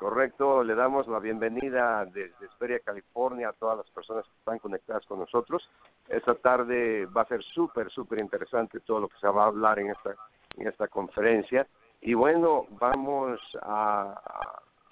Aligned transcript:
Correcto, 0.00 0.64
le 0.64 0.74
damos 0.74 1.06
la 1.08 1.18
bienvenida 1.18 2.06
desde 2.06 2.46
Esperia, 2.46 2.80
California, 2.80 3.50
a 3.50 3.52
todas 3.52 3.76
las 3.76 3.90
personas 3.90 4.24
que 4.24 4.38
están 4.38 4.58
conectadas 4.58 5.04
con 5.04 5.18
nosotros. 5.18 5.68
Esta 6.08 6.34
tarde 6.36 7.04
va 7.04 7.20
a 7.20 7.26
ser 7.26 7.42
súper, 7.42 7.90
súper 7.90 8.18
interesante 8.18 8.80
todo 8.80 9.00
lo 9.00 9.08
que 9.08 9.18
se 9.18 9.28
va 9.28 9.44
a 9.44 9.48
hablar 9.48 9.78
en 9.78 9.90
esta, 9.90 10.14
en 10.56 10.68
esta 10.68 10.88
conferencia. 10.88 11.66
Y 12.00 12.14
bueno, 12.14 12.64
vamos 12.80 13.40
a, 13.60 14.18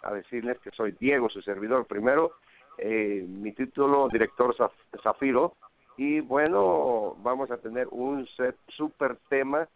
a 0.02 0.12
decirles 0.12 0.58
que 0.58 0.72
soy 0.72 0.92
Diego, 1.00 1.30
su 1.30 1.40
servidor. 1.40 1.86
Primero, 1.86 2.32
eh, 2.76 3.24
mi 3.26 3.52
título, 3.52 4.10
director 4.10 4.54
Zafiro. 5.02 5.54
Y 5.96 6.20
bueno, 6.20 7.16
vamos 7.22 7.50
a 7.50 7.56
tener 7.56 7.88
un 7.92 8.28
súper 8.76 9.16
tema, 9.30 9.66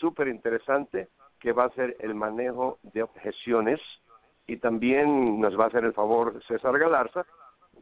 súper 0.00 0.28
interesante, 0.28 1.08
que 1.40 1.52
va 1.52 1.64
a 1.64 1.74
ser 1.74 1.94
el 2.00 2.14
manejo 2.14 2.78
de 2.84 3.02
objeciones 3.02 3.78
y 4.48 4.56
también 4.56 5.40
nos 5.40 5.58
va 5.58 5.64
a 5.64 5.66
hacer 5.68 5.84
el 5.84 5.92
favor 5.92 6.42
César 6.48 6.76
Galarza 6.78 7.24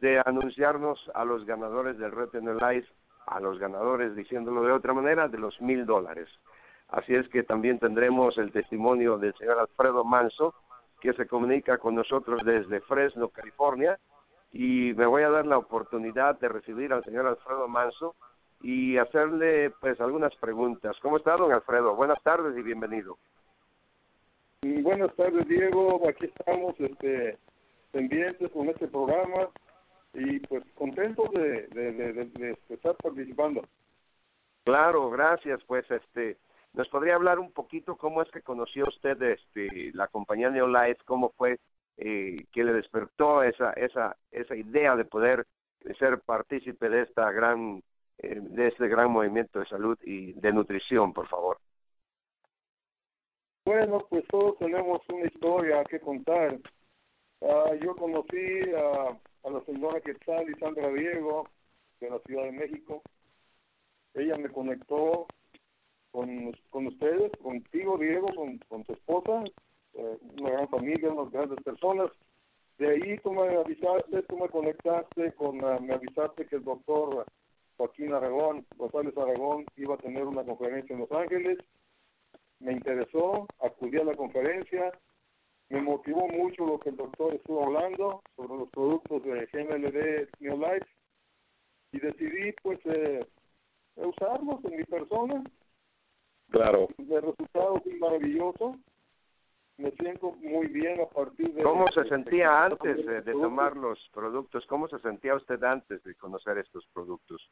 de 0.01 0.21
anunciarnos 0.23 0.99
a 1.15 1.23
los 1.25 1.45
ganadores 1.45 1.97
del 1.97 2.11
Retinal 2.11 2.57
Life, 2.57 2.87
a 3.25 3.39
los 3.39 3.57
ganadores, 3.57 4.15
diciéndolo 4.15 4.61
de 4.61 4.73
otra 4.73 4.93
manera, 4.93 5.29
de 5.29 5.39
los 5.39 5.59
mil 5.61 5.85
dólares. 5.85 6.27
Así 6.89 7.15
es 7.15 7.27
que 7.29 7.43
también 7.43 7.79
tendremos 7.79 8.37
el 8.37 8.51
testimonio 8.51 9.17
del 9.17 9.33
señor 9.35 9.59
Alfredo 9.59 10.03
Manso, 10.03 10.53
que 10.99 11.13
se 11.13 11.25
comunica 11.25 11.77
con 11.77 11.95
nosotros 11.95 12.43
desde 12.43 12.81
Fresno, 12.81 13.29
California, 13.29 13.97
y 14.51 14.93
me 14.95 15.05
voy 15.05 15.23
a 15.23 15.29
dar 15.29 15.45
la 15.45 15.57
oportunidad 15.57 16.37
de 16.39 16.49
recibir 16.49 16.91
al 16.91 17.03
señor 17.05 17.27
Alfredo 17.27 17.67
Manso 17.69 18.15
y 18.61 18.97
hacerle 18.97 19.71
pues 19.79 19.99
algunas 20.01 20.35
preguntas. 20.35 20.97
¿Cómo 21.01 21.17
está, 21.17 21.37
don 21.37 21.53
Alfredo? 21.53 21.95
Buenas 21.95 22.21
tardes 22.23 22.57
y 22.57 22.61
bienvenido. 22.61 23.17
Buenas 24.61 25.15
tardes, 25.15 25.47
Diego. 25.47 26.07
Aquí 26.09 26.25
estamos 26.25 26.75
este, 26.79 27.37
pendientes 27.91 28.51
con 28.51 28.67
este 28.69 28.87
programa 28.87 29.49
y 30.13 30.39
pues 30.39 30.63
contentos 30.73 31.29
de, 31.31 31.67
de, 31.67 32.57
estar 32.69 32.95
participando. 32.95 33.61
Claro, 34.63 35.11
gracias. 35.11 35.63
Pues 35.65 35.85
este, 35.91 36.37
nos 36.73 36.89
podría 36.89 37.15
hablar 37.15 37.37
un 37.37 37.51
poquito 37.51 37.97
cómo 37.97 38.23
es 38.23 38.31
que 38.31 38.41
conoció 38.41 38.87
usted 38.87 39.21
este, 39.21 39.91
la 39.93 40.07
compañía 40.07 40.49
Neolife, 40.49 41.03
cómo 41.05 41.33
fue 41.37 41.59
eh, 41.97 42.45
que 42.51 42.63
le 42.63 42.73
despertó 42.73 43.43
esa 43.43 43.73
esa 43.73 44.15
esa 44.31 44.55
idea 44.55 44.95
de 44.95 45.05
poder 45.05 45.45
ser 45.99 46.19
partícipe 46.21 46.89
de 46.89 47.03
esta 47.03 47.31
gran 47.31 47.83
eh, 48.17 48.39
de 48.41 48.67
este 48.67 48.87
gran 48.87 49.11
movimiento 49.11 49.59
de 49.59 49.67
salud 49.67 49.97
y 50.03 50.33
de 50.33 50.51
nutrición, 50.51 51.13
por 51.13 51.27
favor. 51.27 51.57
Bueno, 53.67 53.99
pues 54.09 54.23
todos 54.29 54.57
tenemos 54.59 55.01
una 55.09 55.25
historia 55.25 55.83
que 55.83 55.99
contar. 55.99 56.57
Uh, 57.41 57.73
yo 57.83 57.97
conocí 57.97 58.61
a, 58.73 59.19
a 59.43 59.49
la 59.51 59.59
señora 59.65 59.99
Quetzal 59.99 60.49
y 60.49 60.57
Sandra 60.57 60.87
Diego 60.93 61.49
de 61.99 62.09
la 62.09 62.17
Ciudad 62.19 62.45
de 62.45 62.53
México. 62.53 63.01
Ella 64.13 64.37
me 64.37 64.47
conectó 64.47 65.27
con, 66.11 66.53
con 66.69 66.87
ustedes, 66.87 67.29
contigo, 67.43 67.97
Diego, 67.97 68.27
con, 68.69 68.83
tu 68.85 68.93
esposa, 68.93 69.43
eh, 69.95 70.17
una 70.39 70.49
gran 70.49 70.69
familia, 70.69 71.11
unas 71.11 71.33
grandes 71.33 71.61
personas. 71.61 72.09
De 72.77 72.87
ahí 72.87 73.17
tú 73.17 73.33
me 73.33 73.53
avisaste, 73.53 74.21
tú 74.29 74.37
me 74.37 74.47
conectaste 74.47 75.33
con, 75.33 75.61
uh, 75.61 75.81
me 75.81 75.93
avisaste 75.93 76.45
que 76.45 76.55
el 76.55 76.63
doctor 76.63 77.25
Joaquín 77.75 78.13
Aragón, 78.13 78.65
González 78.77 79.17
Aragón, 79.17 79.65
iba 79.75 79.95
a 79.95 79.97
tener 79.97 80.23
una 80.23 80.45
conferencia 80.45 80.93
en 80.93 81.01
Los 81.01 81.11
Ángeles 81.11 81.57
me 82.59 82.73
interesó, 82.73 83.47
acudí 83.59 83.97
a 83.97 84.03
la 84.03 84.15
conferencia, 84.15 84.91
me 85.69 85.81
motivó 85.81 86.27
mucho 86.27 86.65
lo 86.65 86.79
que 86.79 86.89
el 86.89 86.97
doctor 86.97 87.33
estuvo 87.33 87.65
hablando 87.65 88.21
sobre 88.35 88.57
los 88.57 88.69
productos 88.69 89.23
de 89.23 89.45
GMLD 89.47 90.29
Neolife 90.39 90.87
y 91.91 91.99
decidí 91.99 92.53
pues 92.63 92.79
eh, 92.85 93.25
usarlos 93.95 94.63
en 94.65 94.77
mi 94.77 94.83
persona. 94.85 95.43
Claro. 96.49 96.87
El 96.97 97.21
resultado 97.21 97.81
fue 97.81 97.93
maravilloso. 97.95 98.77
Me 99.77 99.91
siento 99.91 100.31
muy 100.41 100.67
bien 100.67 100.99
a 101.01 101.05
partir 101.05 101.53
de... 101.53 101.61
¿Cómo 101.61 101.87
se 101.91 102.03
sentía 102.05 102.63
antes 102.63 103.05
de, 103.05 103.21
de 103.21 103.31
tomar 103.33 103.77
los 103.77 103.99
productos? 104.11 104.65
¿Cómo 104.65 104.87
se 104.87 104.97
sentía 104.99 105.35
usted 105.35 105.61
antes 105.63 106.01
de 106.03 106.15
conocer 106.15 106.57
estos 106.57 106.87
productos? 106.93 107.47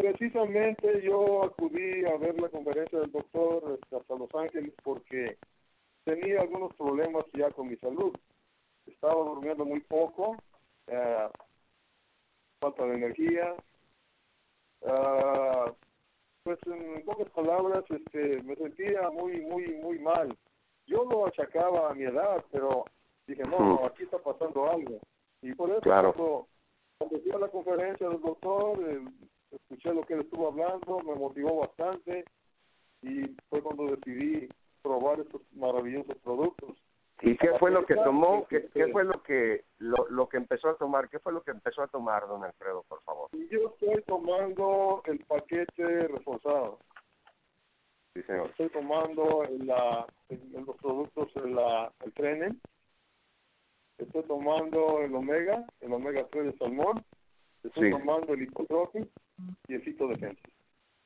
Precisamente 0.00 1.02
yo 1.02 1.44
acudí 1.44 2.06
a 2.06 2.16
ver 2.16 2.40
la 2.40 2.48
conferencia 2.48 3.00
del 3.00 3.12
doctor 3.12 3.78
este, 3.82 3.96
hasta 3.96 4.14
Los 4.14 4.34
Ángeles 4.34 4.72
porque 4.82 5.36
tenía 6.04 6.40
algunos 6.40 6.74
problemas 6.76 7.26
ya 7.34 7.50
con 7.50 7.68
mi 7.68 7.76
salud. 7.76 8.16
Estaba 8.86 9.22
durmiendo 9.22 9.66
muy 9.66 9.80
poco, 9.80 10.38
eh, 10.86 11.28
falta 12.60 12.86
de 12.86 12.94
energía. 12.94 13.54
Uh, 14.80 15.70
pues 16.44 16.58
en 16.64 17.04
pocas 17.04 17.28
palabras, 17.32 17.84
este, 17.90 18.42
me 18.42 18.56
sentía 18.56 19.10
muy, 19.10 19.42
muy, 19.42 19.68
muy 19.82 19.98
mal. 19.98 20.34
Yo 20.86 21.04
lo 21.04 21.26
achacaba 21.26 21.90
a 21.90 21.94
mi 21.94 22.04
edad, 22.04 22.42
pero 22.50 22.86
dije, 23.26 23.42
no, 23.42 23.84
aquí 23.84 24.04
está 24.04 24.16
pasando 24.16 24.70
algo. 24.70 24.98
Y 25.42 25.52
por 25.52 25.68
eso 25.68 25.82
cuando, 25.82 26.46
cuando 26.96 27.20
fui 27.20 27.32
a 27.32 27.38
la 27.38 27.48
conferencia 27.48 28.08
del 28.08 28.22
doctor, 28.22 28.78
escuché 29.52 29.92
lo 29.92 30.02
que 30.02 30.14
él 30.14 30.20
estuvo 30.20 30.48
hablando, 30.48 31.00
me 31.00 31.14
motivó 31.14 31.60
bastante 31.60 32.24
y 33.02 33.36
fue 33.48 33.62
cuando 33.62 33.96
decidí 33.96 34.48
probar 34.82 35.20
estos 35.20 35.42
maravillosos 35.52 36.16
productos. 36.18 36.76
¿Y 37.22 37.36
qué 37.36 37.50
fue 37.58 37.70
lo 37.70 37.84
que 37.84 37.96
tomó? 37.96 38.46
¿Qué, 38.48 38.68
qué 38.72 38.88
fue 38.88 39.04
lo 39.04 39.22
que 39.22 39.64
lo, 39.78 40.08
lo 40.08 40.28
que 40.28 40.38
empezó 40.38 40.70
a 40.70 40.76
tomar? 40.76 41.10
¿Qué 41.10 41.18
fue 41.18 41.32
lo 41.32 41.42
que 41.42 41.50
empezó 41.50 41.82
a 41.82 41.88
tomar, 41.88 42.26
don 42.26 42.44
Alfredo, 42.44 42.82
por 42.88 43.02
favor? 43.02 43.28
Yo 43.50 43.74
estoy 43.78 44.02
tomando 44.06 45.02
el 45.04 45.18
paquete 45.26 46.08
reforzado. 46.08 46.78
Sí, 48.14 48.22
señor. 48.22 48.48
Estoy 48.50 48.70
tomando 48.70 49.44
la, 49.58 50.06
los 50.30 50.76
productos, 50.78 51.28
la, 51.44 51.92
el 52.04 52.12
Trenen. 52.14 52.60
Estoy 53.98 54.22
tomando 54.22 55.00
el 55.02 55.14
Omega, 55.14 55.66
el 55.80 55.92
Omega 55.92 56.26
3 56.30 56.46
de 56.46 56.58
salmón. 56.58 57.04
Estoy 57.62 57.90
tomando 57.90 58.32
el 58.32 58.42
Hipotrofi 58.42 58.98
y 59.68 59.74
el 59.74 59.82
Defensa. 59.82 60.48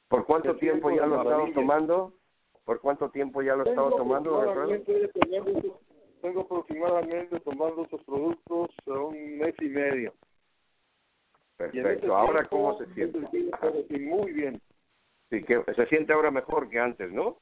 ¿Por 0.08 0.24
cuánto 0.26 0.56
tiempo 0.56 0.90
ya 0.90 1.06
lo 1.06 1.22
estamos 1.22 1.52
tomando? 1.52 2.12
¿Por 2.64 2.80
cuánto 2.80 3.10
tiempo 3.10 3.42
ya 3.42 3.56
lo 3.56 3.64
estamos 3.64 3.96
tomando? 3.96 4.40
Tengo 6.22 6.40
aproximadamente 6.40 7.40
tomando 7.40 7.84
esos 7.84 8.02
productos 8.04 8.70
un 8.86 9.38
mes 9.38 9.54
y 9.60 9.68
medio. 9.68 10.14
Perfecto. 11.56 12.16
Ahora, 12.16 12.46
¿cómo 12.48 12.78
se 12.78 12.86
siente? 12.94 13.18
Muy 13.98 14.32
bien. 14.32 14.60
Sí, 15.30 15.42
que 15.42 15.62
se 15.74 15.86
siente 15.86 16.12
ahora 16.12 16.30
mejor 16.30 16.68
que 16.68 16.78
antes, 16.78 17.12
¿no? 17.12 17.38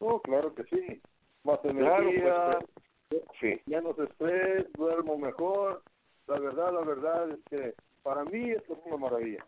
No, 0.00 0.20
claro 0.20 0.54
que 0.54 0.64
sí. 0.64 1.00
Más 1.44 1.58
energía, 1.64 2.22
claro, 2.22 2.58
pues, 3.08 3.22
sí. 3.40 3.60
menos 3.66 3.98
estrés, 3.98 4.70
duermo 4.74 5.18
mejor. 5.18 5.82
La 6.30 6.38
verdad, 6.38 6.72
la 6.72 6.82
verdad 6.82 7.30
es 7.30 7.40
que 7.50 7.74
para 8.04 8.24
mí 8.24 8.52
esto 8.52 8.74
es 8.74 8.78
una 8.86 8.98
maravilla. 8.98 9.44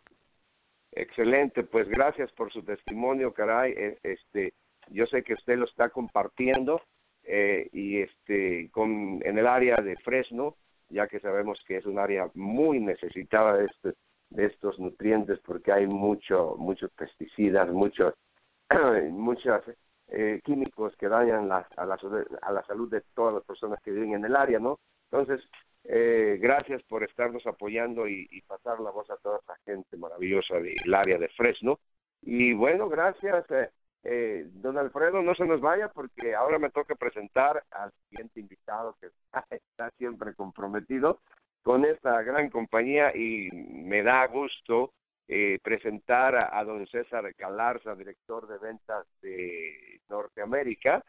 Excelente, 0.90 1.62
pues 1.62 1.88
gracias 1.88 2.32
por 2.32 2.52
su 2.52 2.64
testimonio, 2.64 3.32
caray. 3.32 3.72
E, 3.72 3.98
este, 4.02 4.52
yo 4.88 5.06
sé 5.06 5.22
que 5.22 5.34
usted 5.34 5.58
lo 5.58 5.66
está 5.66 5.90
compartiendo 5.90 6.82
eh, 7.22 7.70
y 7.72 8.00
este, 8.00 8.68
con 8.72 9.20
en 9.24 9.38
el 9.38 9.46
área 9.46 9.76
de 9.76 9.96
Fresno, 9.98 10.56
ya 10.88 11.06
que 11.06 11.20
sabemos 11.20 11.62
que 11.68 11.76
es 11.76 11.86
un 11.86 12.00
área 12.00 12.28
muy 12.34 12.80
necesitada 12.80 13.58
de, 13.58 13.66
este, 13.66 13.92
de 14.30 14.46
estos 14.46 14.80
nutrientes 14.80 15.38
porque 15.38 15.70
hay 15.70 15.86
mucho, 15.86 16.56
muchos 16.58 16.90
pesticidas, 16.94 17.70
muchos, 17.70 18.12
muchos 19.10 19.62
eh, 20.08 20.40
químicos 20.42 20.96
que 20.96 21.08
dañan 21.08 21.48
la, 21.48 21.64
a, 21.76 21.86
la, 21.86 21.96
a 22.42 22.52
la 22.52 22.64
salud 22.64 22.90
de 22.90 23.02
todas 23.14 23.34
las 23.34 23.44
personas 23.44 23.80
que 23.82 23.92
viven 23.92 24.14
en 24.14 24.24
el 24.24 24.34
área, 24.34 24.58
¿no? 24.58 24.80
Entonces, 25.12 25.48
eh, 25.84 26.38
gracias 26.40 26.82
por 26.84 27.02
estarnos 27.02 27.46
apoyando 27.46 28.08
y, 28.08 28.42
pasar 28.46 28.80
la 28.80 28.90
voz 28.90 29.10
a 29.10 29.16
toda 29.16 29.38
esa 29.38 29.56
gente 29.64 29.96
maravillosa 29.96 30.56
del 30.56 30.94
área 30.94 31.18
de 31.18 31.28
Fresno. 31.28 31.78
Y 32.22 32.52
bueno, 32.52 32.88
gracias, 32.88 33.50
eh, 33.50 33.70
eh, 34.04 34.46
don 34.54 34.78
Alfredo, 34.78 35.22
no 35.22 35.34
se 35.34 35.44
nos 35.44 35.60
vaya 35.60 35.88
porque 35.88 36.34
ahora 36.34 36.58
me 36.58 36.70
toca 36.70 36.94
presentar 36.94 37.62
al 37.70 37.92
siguiente 38.08 38.40
invitado 38.40 38.96
que 39.00 39.08
está 39.50 39.90
siempre 39.98 40.34
comprometido 40.34 41.20
con 41.62 41.84
esta 41.84 42.22
gran 42.22 42.50
compañía 42.50 43.14
y 43.16 43.50
me 43.52 44.02
da 44.02 44.26
gusto 44.26 44.92
eh, 45.28 45.58
presentar 45.62 46.34
a, 46.34 46.58
a 46.58 46.64
don 46.64 46.86
César 46.88 47.32
Galarza, 47.38 47.94
director 47.94 48.46
de 48.48 48.58
ventas 48.58 49.06
de 49.20 50.00
Norteamérica, 50.08 51.04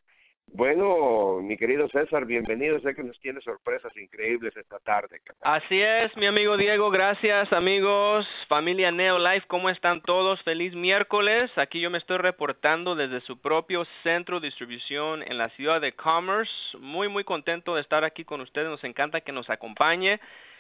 Bueno, 0.48 1.40
mi 1.42 1.58
querido 1.58 1.88
César, 1.90 2.26
bienvenido. 2.26 2.80
Sé 2.82 2.94
que 2.94 3.04
nos 3.04 3.20
tiene 3.20 3.42
sorpresas 3.42 3.96
increíbles 3.98 4.56
esta 4.56 4.78
tarde. 4.80 5.20
Así 5.42 5.82
es, 5.82 6.16
mi 6.16 6.28
amigo 6.28 6.58
Diego. 6.58 6.92
Gracias, 6.92 7.52
amigos. 7.52 8.28
Familia 8.48 8.92
Neo 8.92 9.18
Life, 9.18 9.48
¿cómo 9.48 9.70
están 9.70 10.02
todos? 10.02 10.42
Feliz 10.44 10.76
miércoles. 10.76 11.50
Aquí 11.58 11.82
yo 11.82 11.90
me 11.90 11.98
estoy 11.98 12.18
reportando 12.18 12.96
desde 12.96 13.22
su 13.22 13.42
propio 13.42 13.86
centro 14.04 14.40
de 14.40 14.48
distribución 14.48 15.24
en 15.24 15.38
la 15.38 15.50
ciudad 15.50 15.82
de 15.82 15.94
Commerce. 15.94 16.52
Muy, 16.80 17.08
muy 17.08 17.24
contento 17.24 17.74
de 17.74 17.82
estar 17.82 18.04
aquí 18.04 18.24
con 18.24 18.42
ustedes. 18.42 18.70
Nos 18.70 18.84
encanta 18.84 19.22
que 19.22 19.32
nos 19.32 19.50
acompañe. 19.50 20.20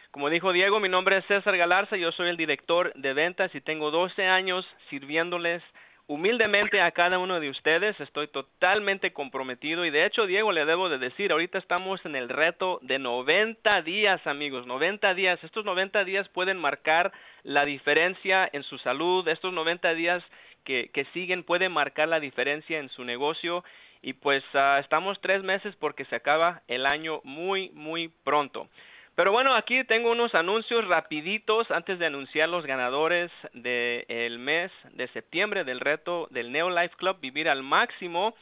Como 0.09 0.29
dijo 0.29 0.53
Diego, 0.53 0.79
mi 0.79 0.89
nombre 0.89 1.17
es 1.17 1.25
César 1.25 1.57
Galarza. 1.57 1.97
Yo 1.97 2.11
soy 2.11 2.29
el 2.29 2.37
director 2.37 2.93
de 2.93 3.13
ventas 3.13 3.53
y 3.55 3.61
tengo 3.61 3.89
12 3.89 4.25
años 4.25 4.63
sirviéndoles 4.89 5.63
humildemente 6.07 6.81
a 6.81 6.91
cada 6.91 7.17
uno 7.19 7.39
de 7.39 7.49
ustedes, 7.49 7.99
estoy 7.99 8.27
totalmente 8.27 9.13
comprometido 9.13 9.85
y 9.85 9.89
de 9.89 10.05
hecho, 10.05 10.25
Diego, 10.25 10.51
le 10.51 10.65
debo 10.65 10.89
de 10.89 10.97
decir, 10.97 11.31
ahorita 11.31 11.57
estamos 11.57 12.03
en 12.05 12.15
el 12.15 12.29
reto 12.29 12.79
de 12.81 12.99
90 12.99 13.81
días, 13.83 14.25
amigos, 14.27 14.67
90 14.67 15.13
días. 15.13 15.43
Estos 15.43 15.65
90 15.65 16.03
días 16.03 16.27
pueden 16.29 16.57
marcar 16.57 17.11
la 17.43 17.65
diferencia 17.65 18.49
en 18.51 18.63
su 18.63 18.77
salud, 18.79 19.27
estos 19.27 19.53
90 19.53 19.93
días 19.93 20.23
que, 20.63 20.89
que 20.93 21.05
siguen 21.13 21.43
pueden 21.43 21.71
marcar 21.71 22.07
la 22.07 22.19
diferencia 22.19 22.79
en 22.79 22.89
su 22.89 23.03
negocio 23.03 23.63
y 24.03 24.13
pues 24.13 24.43
uh, 24.53 24.79
estamos 24.79 25.19
tres 25.21 25.43
meses 25.43 25.75
porque 25.77 26.05
se 26.05 26.15
acaba 26.15 26.61
el 26.67 26.85
año 26.85 27.21
muy, 27.23 27.69
muy 27.71 28.09
pronto. 28.23 28.67
Pero 29.15 29.31
bueno, 29.31 29.53
aquí 29.53 29.83
tengo 29.83 30.11
unos 30.11 30.33
anuncios 30.33 30.87
rapiditos 30.87 31.69
antes 31.69 31.99
de 31.99 32.07
anunciar 32.07 32.49
los 32.49 32.65
ganadores 32.65 33.31
del 33.53 34.39
mes 34.39 34.71
de 34.93 35.07
septiembre 35.09 35.63
del 35.63 35.79
reto 35.79 36.27
del 36.31 36.51
Neo 36.51 36.71
Life 36.71 36.95
Club 36.97 37.19
Vivir 37.19 37.47
al 37.47 37.61
Máximo. 37.61 38.33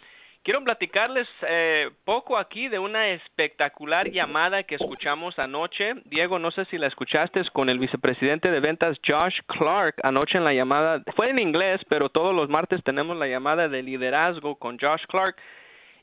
Quiero 0.43 0.63
platicarles 0.63 1.27
eh, 1.47 1.91
poco 2.05 2.37
aquí 2.37 2.67
de 2.69 2.79
una 2.79 3.09
espectacular 3.09 4.09
llamada 4.09 4.63
que 4.63 4.75
escuchamos 4.75 5.37
anoche. 5.37 5.93
Diego, 6.05 6.39
no 6.39 6.49
sé 6.51 6.65
si 6.65 6.77
la 6.79 6.87
escuchaste 6.87 7.43
con 7.51 7.69
el 7.69 7.77
vicepresidente 7.77 8.49
de 8.49 8.59
ventas 8.59 8.97
Josh 9.05 9.39
Clark 9.47 9.95
anoche 10.01 10.37
en 10.37 10.45
la 10.45 10.53
llamada. 10.53 11.03
Fue 11.15 11.29
en 11.29 11.37
inglés, 11.37 11.81
pero 11.89 12.09
todos 12.09 12.33
los 12.33 12.49
martes 12.49 12.81
tenemos 12.83 13.17
la 13.17 13.27
llamada 13.27 13.67
de 13.67 13.83
liderazgo 13.83 14.55
con 14.55 14.79
Josh 14.79 15.05
Clark. 15.09 15.35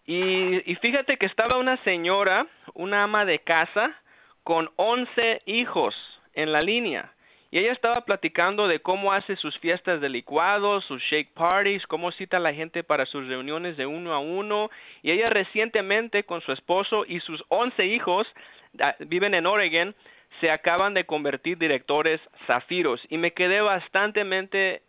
Y, 0.07 0.71
y 0.71 0.75
fíjate 0.77 1.17
que 1.17 1.27
estaba 1.27 1.57
una 1.57 1.83
señora, 1.83 2.47
una 2.75 3.03
ama 3.03 3.25
de 3.25 3.41
casa, 3.41 3.93
con 4.49 4.71
11 4.77 5.43
hijos 5.45 5.95
en 6.33 6.53
la 6.53 6.63
línea. 6.63 7.13
Y 7.51 7.59
ella 7.59 7.71
estaba 7.71 8.01
platicando 8.07 8.67
de 8.67 8.81
cómo 8.81 9.13
hace 9.13 9.37
sus 9.37 9.55
fiestas 9.59 10.01
de 10.01 10.09
licuados, 10.09 10.87
sus 10.87 11.03
shake 11.03 11.35
parties, 11.35 11.87
cómo 11.87 12.11
cita 12.13 12.39
a 12.39 12.41
la 12.41 12.55
gente 12.55 12.83
para 12.83 13.05
sus 13.05 13.29
reuniones 13.29 13.77
de 13.77 13.85
uno 13.85 14.15
a 14.15 14.21
uno. 14.21 14.71
Y 15.03 15.11
ella 15.11 15.29
recientemente 15.29 16.25
con 16.25 16.41
su 16.41 16.53
esposo 16.53 17.05
y 17.07 17.21
sus 17.21 17.45
11 17.49 17.85
hijos, 17.85 18.27
viven 19.01 19.35
en 19.35 19.45
Oregon, 19.45 19.95
se 20.41 20.51
acaban 20.51 20.95
de 20.95 21.05
convertir 21.05 21.59
directores 21.59 22.19
zafiros. 22.47 23.03
Y 23.11 23.19
me 23.19 23.33
quedé 23.33 23.61
bastante 23.61 24.25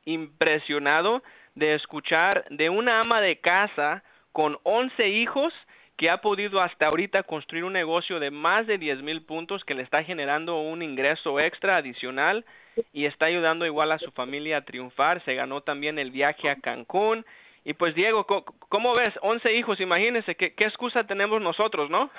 impresionado 0.06 1.22
de 1.56 1.76
escuchar 1.76 2.46
de 2.50 2.70
una 2.70 3.02
ama 3.02 3.20
de 3.20 3.42
casa 3.42 4.04
con 4.32 4.58
11 4.64 5.10
hijos 5.10 5.54
que 6.00 6.10
ha 6.10 6.22
podido 6.22 6.62
hasta 6.62 6.88
ahorita 6.88 7.24
construir 7.24 7.66
un 7.66 7.74
negocio 7.74 8.22
de 8.22 8.32
más 8.32 8.66
de 8.66 8.78
10 8.78 9.02
mil 9.02 9.22
puntos 9.26 9.66
que 9.66 9.74
le 9.74 9.84
está 9.84 10.02
generando 10.02 10.58
un 10.62 10.82
ingreso 10.82 11.42
extra 11.42 11.76
adicional 11.76 12.46
y 12.94 13.04
está 13.04 13.26
ayudando 13.26 13.66
igual 13.66 13.92
a 13.92 14.00
su 14.00 14.10
familia 14.12 14.60
a 14.60 14.62
triunfar. 14.62 15.22
Se 15.26 15.36
ganó 15.36 15.60
también 15.60 16.00
el 16.00 16.12
viaje 16.12 16.50
a 16.50 16.56
Cancún. 16.56 17.26
Y 17.66 17.74
pues 17.74 17.96
Diego, 17.96 18.26
¿cómo 18.70 18.96
ves? 18.96 19.14
11 19.22 19.54
hijos, 19.56 19.82
imagínense, 19.82 20.36
¿qué, 20.36 20.54
qué 20.54 20.64
excusa 20.64 21.04
tenemos 21.04 21.42
nosotros, 21.42 21.90
¿no? 21.90 22.10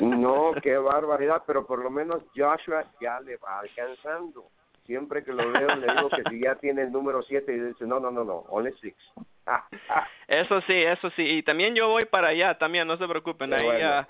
No, 0.00 0.52
qué 0.62 0.78
barbaridad, 0.78 1.42
pero 1.46 1.66
por 1.66 1.82
lo 1.82 1.90
menos 1.90 2.22
Joshua 2.34 2.86
ya 2.98 3.20
le 3.20 3.36
va 3.36 3.58
alcanzando. 3.58 4.46
Siempre 4.88 5.22
que 5.22 5.34
lo 5.34 5.52
veo 5.52 5.76
le 5.76 5.86
digo 5.86 6.08
que 6.08 6.22
si 6.30 6.40
ya 6.40 6.54
tiene 6.54 6.80
el 6.80 6.90
número 6.90 7.20
7 7.20 7.52
y 7.52 7.60
dice, 7.60 7.84
no, 7.84 8.00
no, 8.00 8.10
no, 8.10 8.24
no, 8.24 8.36
only 8.48 8.72
6. 8.80 8.94
Eso 10.28 10.60
sí, 10.62 10.74
eso 10.74 11.10
sí. 11.10 11.22
Y 11.22 11.42
también 11.42 11.74
yo 11.74 11.88
voy 11.88 12.06
para 12.06 12.28
allá, 12.28 12.56
también, 12.58 12.86
no 12.86 12.96
se 12.96 13.06
preocupen. 13.06 13.52
Ahí, 13.52 13.66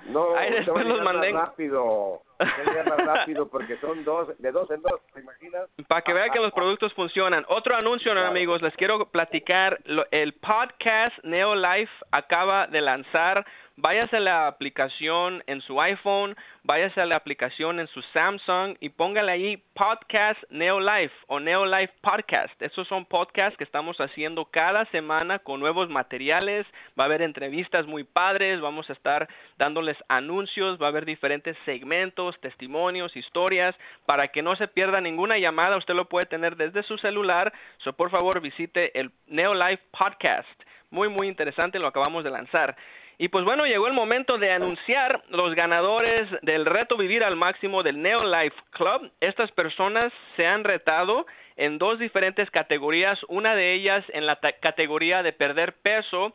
no, 0.06 0.36
ahí 0.36 0.52
después 0.52 0.84
los 0.84 1.02
mandé. 1.02 1.32
rápido, 1.32 2.22
rápido 2.38 3.48
porque 3.48 3.76
son 3.78 4.04
dos, 4.04 4.36
de 4.38 4.50
dos 4.50 4.68
en 4.70 4.82
dos, 4.82 5.00
¿te 5.14 5.20
imaginas? 5.20 5.68
Para 5.86 6.02
que 6.02 6.12
vean 6.12 6.30
que 6.30 6.40
los 6.40 6.52
productos 6.52 6.92
funcionan. 6.94 7.44
Otro 7.48 7.76
anuncio, 7.76 8.12
amigos, 8.12 8.62
les 8.62 8.74
quiero 8.76 9.06
platicar. 9.06 9.78
el 10.10 10.32
podcast 10.34 11.16
Neo 11.24 11.54
Life 11.54 11.92
acaba 12.10 12.66
de 12.66 12.80
lanzar 12.80 13.44
váyase 13.80 14.16
a 14.16 14.20
la 14.20 14.48
aplicación 14.48 15.44
en 15.46 15.60
su 15.60 15.80
iPhone, 15.80 16.34
váyase 16.64 17.00
a 17.00 17.06
la 17.06 17.14
aplicación 17.14 17.78
en 17.78 17.86
su 17.86 18.02
Samsung 18.12 18.76
y 18.80 18.88
póngale 18.88 19.30
ahí 19.30 19.62
Podcast 19.72 20.42
Neo 20.50 20.80
Life 20.80 21.14
o 21.28 21.38
Neo 21.38 21.64
Life 21.64 21.94
Podcast. 22.00 22.60
Esos 22.60 22.88
son 22.88 23.04
podcasts 23.04 23.56
que 23.56 23.62
estamos 23.62 23.96
haciendo 24.00 24.46
cada 24.46 24.84
semana 24.86 25.38
con 25.38 25.60
nuevos 25.60 25.88
materiales, 25.90 26.66
va 26.98 27.04
a 27.04 27.06
haber 27.06 27.22
entrevistas 27.22 27.86
muy 27.86 28.02
padres, 28.02 28.60
vamos 28.60 28.90
a 28.90 28.94
estar 28.94 29.28
dándoles 29.58 29.96
anuncios, 30.08 30.82
va 30.82 30.86
a 30.86 30.90
haber 30.90 31.04
diferentes 31.04 31.56
segmentos, 31.64 32.34
testimonios, 32.40 33.16
historias, 33.16 33.76
para 34.06 34.26
que 34.28 34.42
no 34.42 34.56
se 34.56 34.66
pierda 34.66 35.00
ninguna 35.00 35.38
llamada, 35.38 35.76
usted 35.76 35.94
lo 35.94 36.08
puede 36.08 36.26
tener 36.26 36.56
desde 36.56 36.82
su 36.82 36.98
celular, 36.98 37.52
so 37.78 37.92
por 37.92 38.10
favor 38.10 38.40
visite 38.40 38.98
el 38.98 39.12
Neo 39.28 39.54
Life 39.54 39.84
Podcast. 39.96 40.48
Muy, 40.90 41.08
muy 41.08 41.28
interesante, 41.28 41.78
lo 41.78 41.86
acabamos 41.86 42.24
de 42.24 42.30
lanzar. 42.30 42.74
Y 43.20 43.28
pues 43.28 43.44
bueno, 43.44 43.66
llegó 43.66 43.88
el 43.88 43.94
momento 43.94 44.38
de 44.38 44.52
anunciar 44.52 45.24
los 45.30 45.52
ganadores 45.56 46.28
del 46.42 46.64
reto 46.64 46.96
Vivir 46.96 47.24
al 47.24 47.34
Máximo 47.34 47.82
del 47.82 48.00
Neo 48.00 48.22
Life 48.22 48.56
Club. 48.70 49.10
Estas 49.20 49.50
personas 49.50 50.12
se 50.36 50.46
han 50.46 50.62
retado 50.62 51.26
en 51.56 51.78
dos 51.78 51.98
diferentes 51.98 52.48
categorías, 52.52 53.18
una 53.26 53.56
de 53.56 53.74
ellas 53.74 54.04
en 54.10 54.24
la 54.24 54.38
categoría 54.60 55.24
de 55.24 55.32
perder 55.32 55.74
peso. 55.82 56.32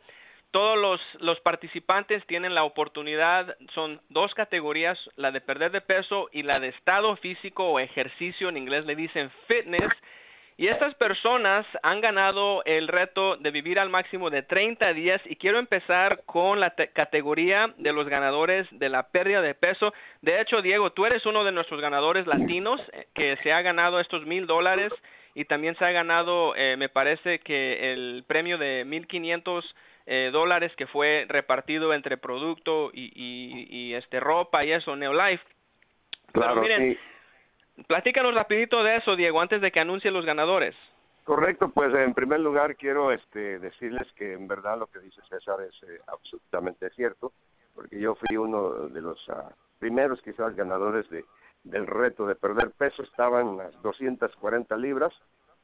Todos 0.50 0.78
los, 0.78 1.00
los 1.20 1.40
participantes 1.40 2.24
tienen 2.26 2.54
la 2.54 2.64
oportunidad, 2.64 3.56
son 3.74 4.02
dos 4.10 4.34
categorías, 4.34 4.98
la 5.16 5.30
de 5.30 5.40
perder 5.40 5.72
de 5.72 5.80
peso 5.80 6.28
y 6.32 6.42
la 6.42 6.60
de 6.60 6.68
estado 6.68 7.16
físico 7.16 7.66
o 7.66 7.80
ejercicio, 7.80 8.50
en 8.50 8.58
inglés 8.58 8.84
le 8.84 8.94
dicen 8.94 9.30
fitness. 9.48 9.90
Y 10.56 10.68
estas 10.68 10.94
personas 10.94 11.66
han 11.82 12.00
ganado 12.00 12.62
el 12.64 12.86
reto 12.86 13.36
de 13.36 13.50
vivir 13.50 13.80
al 13.80 13.90
máximo 13.90 14.30
de 14.30 14.42
30 14.42 14.92
días 14.92 15.20
y 15.24 15.34
quiero 15.34 15.58
empezar 15.58 16.22
con 16.26 16.60
la 16.60 16.70
categoría 16.70 17.74
de 17.76 17.92
los 17.92 18.08
ganadores 18.08 18.68
de 18.70 18.88
la 18.88 19.08
pérdida 19.08 19.42
de 19.42 19.54
peso. 19.54 19.92
De 20.22 20.40
hecho, 20.40 20.62
Diego, 20.62 20.90
tú 20.90 21.06
eres 21.06 21.26
uno 21.26 21.42
de 21.42 21.50
nuestros 21.50 21.80
ganadores 21.80 22.28
latinos 22.28 22.80
eh, 22.92 23.06
que 23.14 23.36
se 23.42 23.52
ha 23.52 23.62
ganado 23.62 23.98
estos 23.98 24.26
mil 24.26 24.46
dólares 24.46 24.92
y 25.34 25.44
también 25.46 25.76
se 25.76 25.84
ha 25.84 25.90
ganado, 25.90 26.54
eh, 26.54 26.76
me 26.76 26.88
parece 26.88 27.40
que 27.40 27.92
el 27.92 28.22
premio 28.28 28.56
de 28.56 28.84
mil 28.84 29.08
quinientos 29.08 29.64
eh, 30.06 30.30
dólares 30.32 30.70
que 30.76 30.86
fue 30.86 31.26
repartido 31.28 31.92
entre 31.92 32.16
producto 32.16 32.90
y, 32.92 33.10
y, 33.16 33.94
este 33.94 34.20
ropa 34.20 34.64
y 34.64 34.70
eso, 34.70 34.94
Neolife. 34.94 35.42
Claro, 36.32 36.60
miren, 36.60 36.96
Platícanos 37.86 38.34
rapidito 38.34 38.82
de 38.82 38.96
eso, 38.96 39.16
Diego, 39.16 39.40
antes 39.40 39.60
de 39.60 39.72
que 39.72 39.80
anuncie 39.80 40.10
los 40.10 40.24
ganadores. 40.24 40.74
Correcto, 41.24 41.70
pues 41.70 41.92
en 41.94 42.14
primer 42.14 42.40
lugar 42.40 42.76
quiero 42.76 43.10
este, 43.10 43.58
decirles 43.58 44.06
que 44.12 44.34
en 44.34 44.46
verdad 44.46 44.78
lo 44.78 44.86
que 44.86 45.00
dice 45.00 45.20
César 45.28 45.56
es 45.62 45.74
eh, 45.88 45.98
absolutamente 46.06 46.90
cierto, 46.90 47.32
porque 47.74 47.98
yo 47.98 48.14
fui 48.14 48.36
uno 48.36 48.88
de 48.88 49.00
los 49.00 49.28
uh, 49.28 49.50
primeros 49.78 50.20
quizás 50.22 50.54
ganadores 50.54 51.08
de, 51.08 51.24
del 51.64 51.86
reto 51.86 52.26
de 52.26 52.36
perder 52.36 52.70
peso, 52.72 53.02
estaban 53.02 53.56
las 53.56 53.72
240 53.82 54.76
libras, 54.76 55.12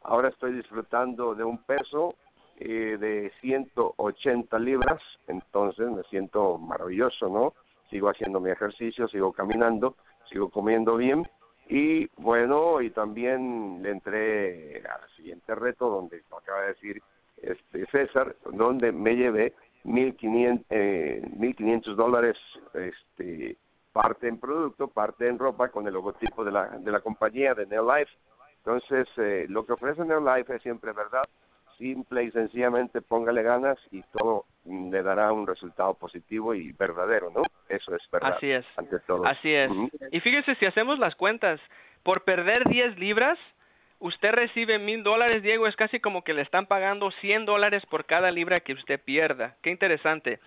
ahora 0.03 0.31
estoy 0.31 0.55
disfrutando 0.55 1.35
de 1.35 1.45
un 1.45 1.59
peso 1.65 2.15
eh, 2.57 2.97
de 2.99 3.31
180 3.43 4.59
libras, 4.59 5.01
entonces 5.29 5.91
me 5.91 6.03
siento 6.05 6.59
maravilloso, 6.59 7.29
¿no? 7.29 7.53
Sigo 7.91 8.09
haciendo 8.09 8.41
mi 8.41 8.51
ejercicio, 8.51 9.09
sigo 9.09 9.33
caminando, 9.33 9.95
sigo 10.31 10.49
comiendo 10.49 10.97
bien 10.97 11.29
y 11.71 12.11
bueno, 12.17 12.81
y 12.81 12.91
también 12.91 13.81
le 13.81 13.91
entré 13.91 14.83
al 14.89 15.09
siguiente 15.17 15.55
reto, 15.55 15.89
donde 15.89 16.21
lo 16.29 16.39
acaba 16.39 16.63
de 16.63 16.69
decir 16.69 17.01
este 17.37 17.87
César, 17.87 18.35
donde 18.53 18.91
me 18.91 19.15
llevé 19.15 19.55
mil 19.85 20.17
quinientos 20.17 20.67
eh, 20.71 21.23
mil 21.37 21.55
quinientos 21.55 21.97
dólares 21.97 22.37
este 22.75 23.57
parte 23.93 24.27
en 24.27 24.39
producto 24.39 24.89
parte 24.89 25.29
en 25.29 25.39
ropa 25.39 25.69
con 25.69 25.87
el 25.87 25.95
logotipo 25.95 26.45
de 26.45 26.51
la 26.51 26.67
de 26.67 26.91
la 26.91 27.01
compañía 27.01 27.55
de 27.55 27.67
Neolife. 27.67 28.11
Entonces 28.59 29.09
eh, 29.17 29.47
lo 29.49 29.65
que 29.65 29.73
ofrece 29.73 30.05
Neolife 30.05 30.57
es 30.57 30.63
siempre 30.63 30.93
verdad 30.93 31.25
simple 31.81 32.25
y 32.25 32.31
sencillamente 32.31 33.01
póngale 33.01 33.43
ganas 33.43 33.79
y 33.91 34.03
todo 34.13 34.45
le 34.67 35.03
dará 35.03 35.33
un 35.33 35.47
resultado 35.47 35.95
positivo 35.95 36.55
y 36.55 36.73
verdadero, 36.73 37.31
¿no? 37.31 37.43
Eso 37.69 37.97
es 37.97 38.03
verdad. 38.13 38.35
Así 38.37 38.51
es. 38.51 38.67
Ante 38.77 39.01
todo. 39.01 39.27
Así 39.27 39.53
es. 39.53 39.71
Y 40.13 40.21
fíjese, 40.21 40.55
si 40.57 40.67
hacemos 40.67 40.99
las 40.99 41.15
cuentas, 41.15 41.59
por 42.03 42.23
perder 42.25 42.69
10 42.69 42.99
libras, 42.99 43.39
usted 43.99 44.33
recibe 44.33 44.79
mil 44.79 45.03
dólares, 45.03 45.43
Diego, 45.43 45.67
es 45.67 45.75
casi 45.75 46.01
como 46.01 46.23
que 46.23 46.35
le 46.35 46.43
están 46.43 46.67
pagando 46.67 47.11
100 47.23 47.47
dólares 47.47 47.83
por 47.87 48.05
cada 48.05 48.31
libra 48.31 48.61
que 48.61 48.75
usted 48.75 49.01
pierda. 49.03 49.57
Qué 49.63 49.71
interesante. 49.71 50.39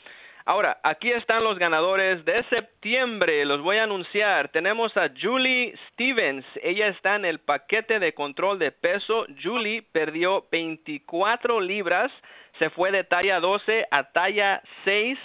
Ahora, 0.45 0.77
aquí 0.83 1.09
están 1.09 1.43
los 1.43 1.57
ganadores 1.57 2.25
de 2.25 2.43
septiembre. 2.49 3.45
Los 3.45 3.61
voy 3.61 3.77
a 3.77 3.83
anunciar. 3.83 4.49
Tenemos 4.49 4.95
a 4.97 5.09
Julie 5.19 5.73
Stevens. 5.91 6.45
Ella 6.61 6.87
está 6.89 7.15
en 7.15 7.23
el 7.23 7.39
paquete 7.39 7.99
de 7.99 8.13
control 8.13 8.59
de 8.59 8.71
peso. 8.71 9.25
Julie 9.41 9.83
perdió 9.93 10.45
24 10.51 11.61
libras. 11.61 12.11
Se 12.59 12.69
fue 12.71 12.91
de 12.91 13.05
talla 13.05 13.39
12 13.39 13.85
a 13.89 14.11
talla 14.11 14.61
6 14.83 15.17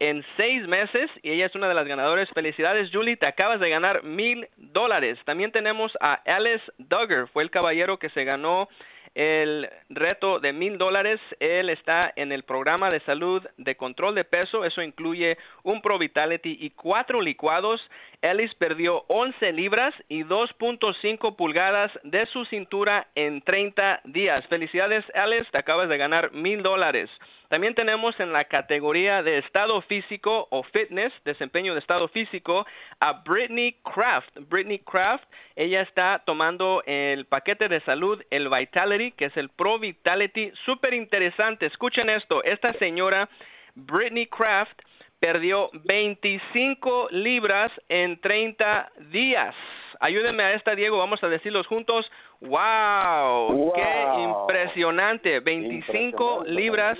en 0.00 0.24
seis 0.36 0.66
meses 0.66 1.10
y 1.22 1.30
ella 1.30 1.46
es 1.46 1.54
una 1.54 1.68
de 1.68 1.74
las 1.74 1.86
ganadoras. 1.86 2.28
Felicidades, 2.30 2.90
Julie, 2.92 3.16
te 3.16 3.26
acabas 3.26 3.60
de 3.60 3.68
ganar 3.68 4.02
mil 4.02 4.48
dólares. 4.56 5.18
También 5.26 5.52
tenemos 5.52 5.92
a 6.00 6.14
Alice 6.24 6.64
Duggar, 6.78 7.28
fue 7.28 7.42
el 7.42 7.50
caballero 7.50 7.98
que 7.98 8.08
se 8.10 8.24
ganó 8.24 8.68
el 9.14 9.68
reto 9.88 10.40
de 10.40 10.52
mil 10.52 10.78
dólares. 10.78 11.20
Él 11.40 11.70
está 11.70 12.12
en 12.16 12.32
el 12.32 12.44
programa 12.44 12.90
de 12.90 13.00
salud 13.00 13.46
de 13.56 13.76
control 13.76 14.14
de 14.14 14.24
peso. 14.24 14.64
Eso 14.64 14.82
incluye 14.82 15.36
un 15.62 15.82
Pro 15.82 15.98
Vitality 15.98 16.58
y 16.60 16.70
cuatro 16.70 17.20
licuados. 17.20 17.80
Ellis 18.22 18.54
perdió 18.54 19.04
11 19.08 19.52
libras 19.52 19.94
y 20.08 20.24
2.5 20.24 21.36
pulgadas 21.36 21.90
de 22.04 22.26
su 22.26 22.44
cintura 22.46 23.08
en 23.14 23.42
30 23.42 24.00
días. 24.04 24.46
Felicidades, 24.46 25.04
Alice. 25.14 25.50
Te 25.50 25.58
acabas 25.58 25.88
de 25.88 25.98
ganar 25.98 26.32
mil 26.32 26.62
dólares. 26.62 27.10
También 27.50 27.74
tenemos 27.74 28.18
en 28.20 28.32
la 28.32 28.44
categoría 28.44 29.24
de 29.24 29.38
estado 29.38 29.80
físico 29.82 30.46
o 30.50 30.62
fitness, 30.62 31.12
desempeño 31.24 31.74
de 31.74 31.80
estado 31.80 32.06
físico, 32.06 32.64
a 33.00 33.24
Brittany 33.24 33.74
Craft. 33.82 34.38
Brittany 34.48 34.78
Craft, 34.78 35.24
ella 35.56 35.80
está 35.80 36.22
tomando 36.24 36.80
el 36.86 37.26
paquete 37.26 37.66
de 37.66 37.80
salud, 37.80 38.22
el 38.30 38.48
Vitality, 38.48 39.10
que 39.10 39.24
es 39.24 39.36
el 39.36 39.48
Pro 39.48 39.80
Vitality, 39.80 40.52
súper 40.64 40.94
interesante. 40.94 41.66
Escuchen 41.66 42.08
esto, 42.08 42.44
esta 42.44 42.72
señora, 42.74 43.28
Brittany 43.74 44.28
Craft, 44.28 44.80
perdió 45.18 45.70
25 45.72 47.08
libras 47.10 47.72
en 47.88 48.20
30 48.20 48.92
días. 49.10 49.56
Ayúdenme 49.98 50.44
a 50.44 50.52
esta, 50.52 50.76
Diego, 50.76 50.98
vamos 50.98 51.20
a 51.24 51.28
decirlos 51.28 51.66
juntos. 51.66 52.08
¡Wow! 52.42 53.72
¡Qué 53.74 54.22
impresionante! 54.22 55.40
25 55.40 56.44
libras 56.46 56.96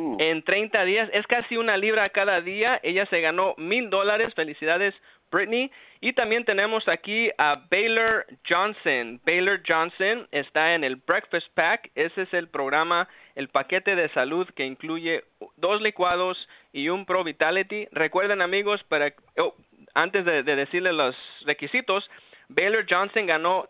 Mm. 0.00 0.16
en 0.18 0.42
30 0.42 0.84
días. 0.84 1.10
Es 1.12 1.26
casi 1.26 1.56
una 1.56 1.76
libra 1.76 2.08
cada 2.08 2.40
día. 2.40 2.80
Ella 2.82 3.04
se 3.06 3.20
ganó 3.20 3.54
mil 3.58 3.90
dólares. 3.90 4.32
Felicidades, 4.34 4.94
Britney. 5.30 5.70
Y 6.00 6.14
también 6.14 6.46
tenemos 6.46 6.88
aquí 6.88 7.30
a 7.36 7.66
Baylor 7.70 8.24
Johnson. 8.48 9.20
Baylor 9.26 9.60
Johnson 9.66 10.26
está 10.32 10.74
en 10.74 10.84
el 10.84 10.96
Breakfast 10.96 11.48
Pack. 11.54 11.90
Ese 11.94 12.22
es 12.22 12.32
el 12.32 12.48
programa, 12.48 13.08
el 13.34 13.48
paquete 13.48 13.94
de 13.94 14.08
salud 14.10 14.48
que 14.56 14.64
incluye 14.64 15.22
dos 15.56 15.82
licuados 15.82 16.38
y 16.72 16.88
un 16.88 17.04
Pro 17.04 17.22
Vitality. 17.22 17.86
Recuerden, 17.92 18.40
amigos, 18.40 18.82
para 18.84 19.12
oh, 19.36 19.54
antes 19.92 20.24
de, 20.24 20.42
de 20.42 20.56
decirles 20.56 20.94
los 20.94 21.14
requisitos, 21.44 22.08
Baylor 22.48 22.86
Johnson 22.88 23.26
ganó 23.26 23.68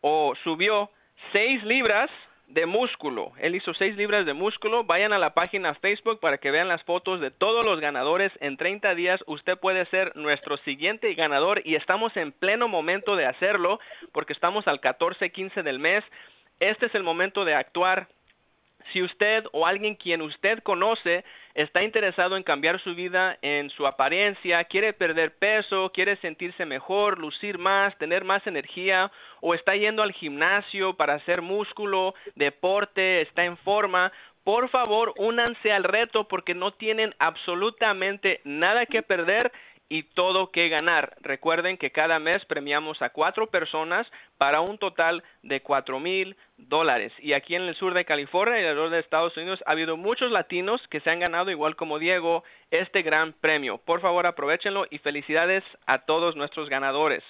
o 0.00 0.34
subió 0.44 0.90
seis 1.32 1.62
libras 1.64 2.10
de 2.52 2.66
músculo. 2.66 3.32
Él 3.38 3.54
hizo 3.54 3.72
seis 3.74 3.96
libras 3.96 4.26
de 4.26 4.34
músculo. 4.34 4.84
Vayan 4.84 5.12
a 5.12 5.18
la 5.18 5.32
página 5.32 5.74
Facebook 5.74 6.20
para 6.20 6.38
que 6.38 6.50
vean 6.50 6.68
las 6.68 6.82
fotos 6.84 7.20
de 7.20 7.30
todos 7.30 7.64
los 7.64 7.80
ganadores. 7.80 8.30
En 8.40 8.58
30 8.58 8.94
días 8.94 9.20
usted 9.26 9.58
puede 9.58 9.86
ser 9.86 10.14
nuestro 10.16 10.58
siguiente 10.58 11.14
ganador 11.14 11.62
y 11.64 11.76
estamos 11.76 12.14
en 12.16 12.32
pleno 12.32 12.68
momento 12.68 13.16
de 13.16 13.26
hacerlo 13.26 13.80
porque 14.12 14.34
estamos 14.34 14.68
al 14.68 14.80
14-15 14.80 15.62
del 15.62 15.78
mes. 15.78 16.04
Este 16.60 16.86
es 16.86 16.94
el 16.94 17.02
momento 17.02 17.44
de 17.46 17.54
actuar 17.54 18.08
si 18.92 19.02
usted 19.02 19.44
o 19.52 19.66
alguien 19.66 19.94
quien 19.94 20.20
usted 20.20 20.62
conoce 20.62 21.24
está 21.54 21.82
interesado 21.82 22.36
en 22.36 22.42
cambiar 22.42 22.80
su 22.80 22.94
vida 22.94 23.38
en 23.42 23.70
su 23.70 23.86
apariencia, 23.86 24.64
quiere 24.64 24.92
perder 24.92 25.36
peso, 25.36 25.90
quiere 25.92 26.16
sentirse 26.16 26.64
mejor, 26.64 27.18
lucir 27.18 27.58
más, 27.58 27.96
tener 27.98 28.24
más 28.24 28.46
energía, 28.46 29.10
o 29.40 29.54
está 29.54 29.74
yendo 29.76 30.02
al 30.02 30.12
gimnasio 30.12 30.94
para 30.94 31.14
hacer 31.14 31.42
músculo, 31.42 32.14
deporte, 32.34 33.22
está 33.22 33.44
en 33.44 33.56
forma, 33.58 34.12
por 34.44 34.68
favor, 34.70 35.14
únanse 35.18 35.70
al 35.70 35.84
reto 35.84 36.26
porque 36.26 36.54
no 36.54 36.72
tienen 36.72 37.14
absolutamente 37.18 38.40
nada 38.44 38.86
que 38.86 39.02
perder 39.02 39.52
y 39.88 40.04
todo 40.14 40.50
que 40.50 40.68
ganar. 40.68 41.16
Recuerden 41.20 41.76
que 41.76 41.90
cada 41.90 42.18
mes 42.18 42.44
premiamos 42.46 43.00
a 43.02 43.10
cuatro 43.10 43.48
personas 43.48 44.06
para 44.38 44.60
un 44.60 44.78
total 44.78 45.22
de 45.42 45.60
cuatro 45.60 46.00
mil 46.00 46.36
dólares. 46.56 47.12
Y 47.18 47.34
aquí 47.34 47.54
en 47.54 47.62
el 47.62 47.74
sur 47.76 47.94
de 47.94 48.04
California 48.04 48.60
y 48.60 48.64
alrededor 48.64 48.90
de 48.90 49.00
Estados 49.00 49.36
Unidos 49.36 49.62
ha 49.66 49.72
habido 49.72 49.96
muchos 49.96 50.30
latinos 50.30 50.80
que 50.88 51.00
se 51.00 51.10
han 51.10 51.20
ganado, 51.20 51.50
igual 51.50 51.76
como 51.76 51.98
Diego, 51.98 52.42
este 52.70 53.02
gran 53.02 53.32
premio. 53.34 53.78
Por 53.78 54.00
favor, 54.00 54.26
aprovechenlo 54.26 54.86
y 54.90 54.98
felicidades 54.98 55.64
a 55.86 55.98
todos 56.06 56.36
nuestros 56.36 56.68
ganadores. 56.68 57.22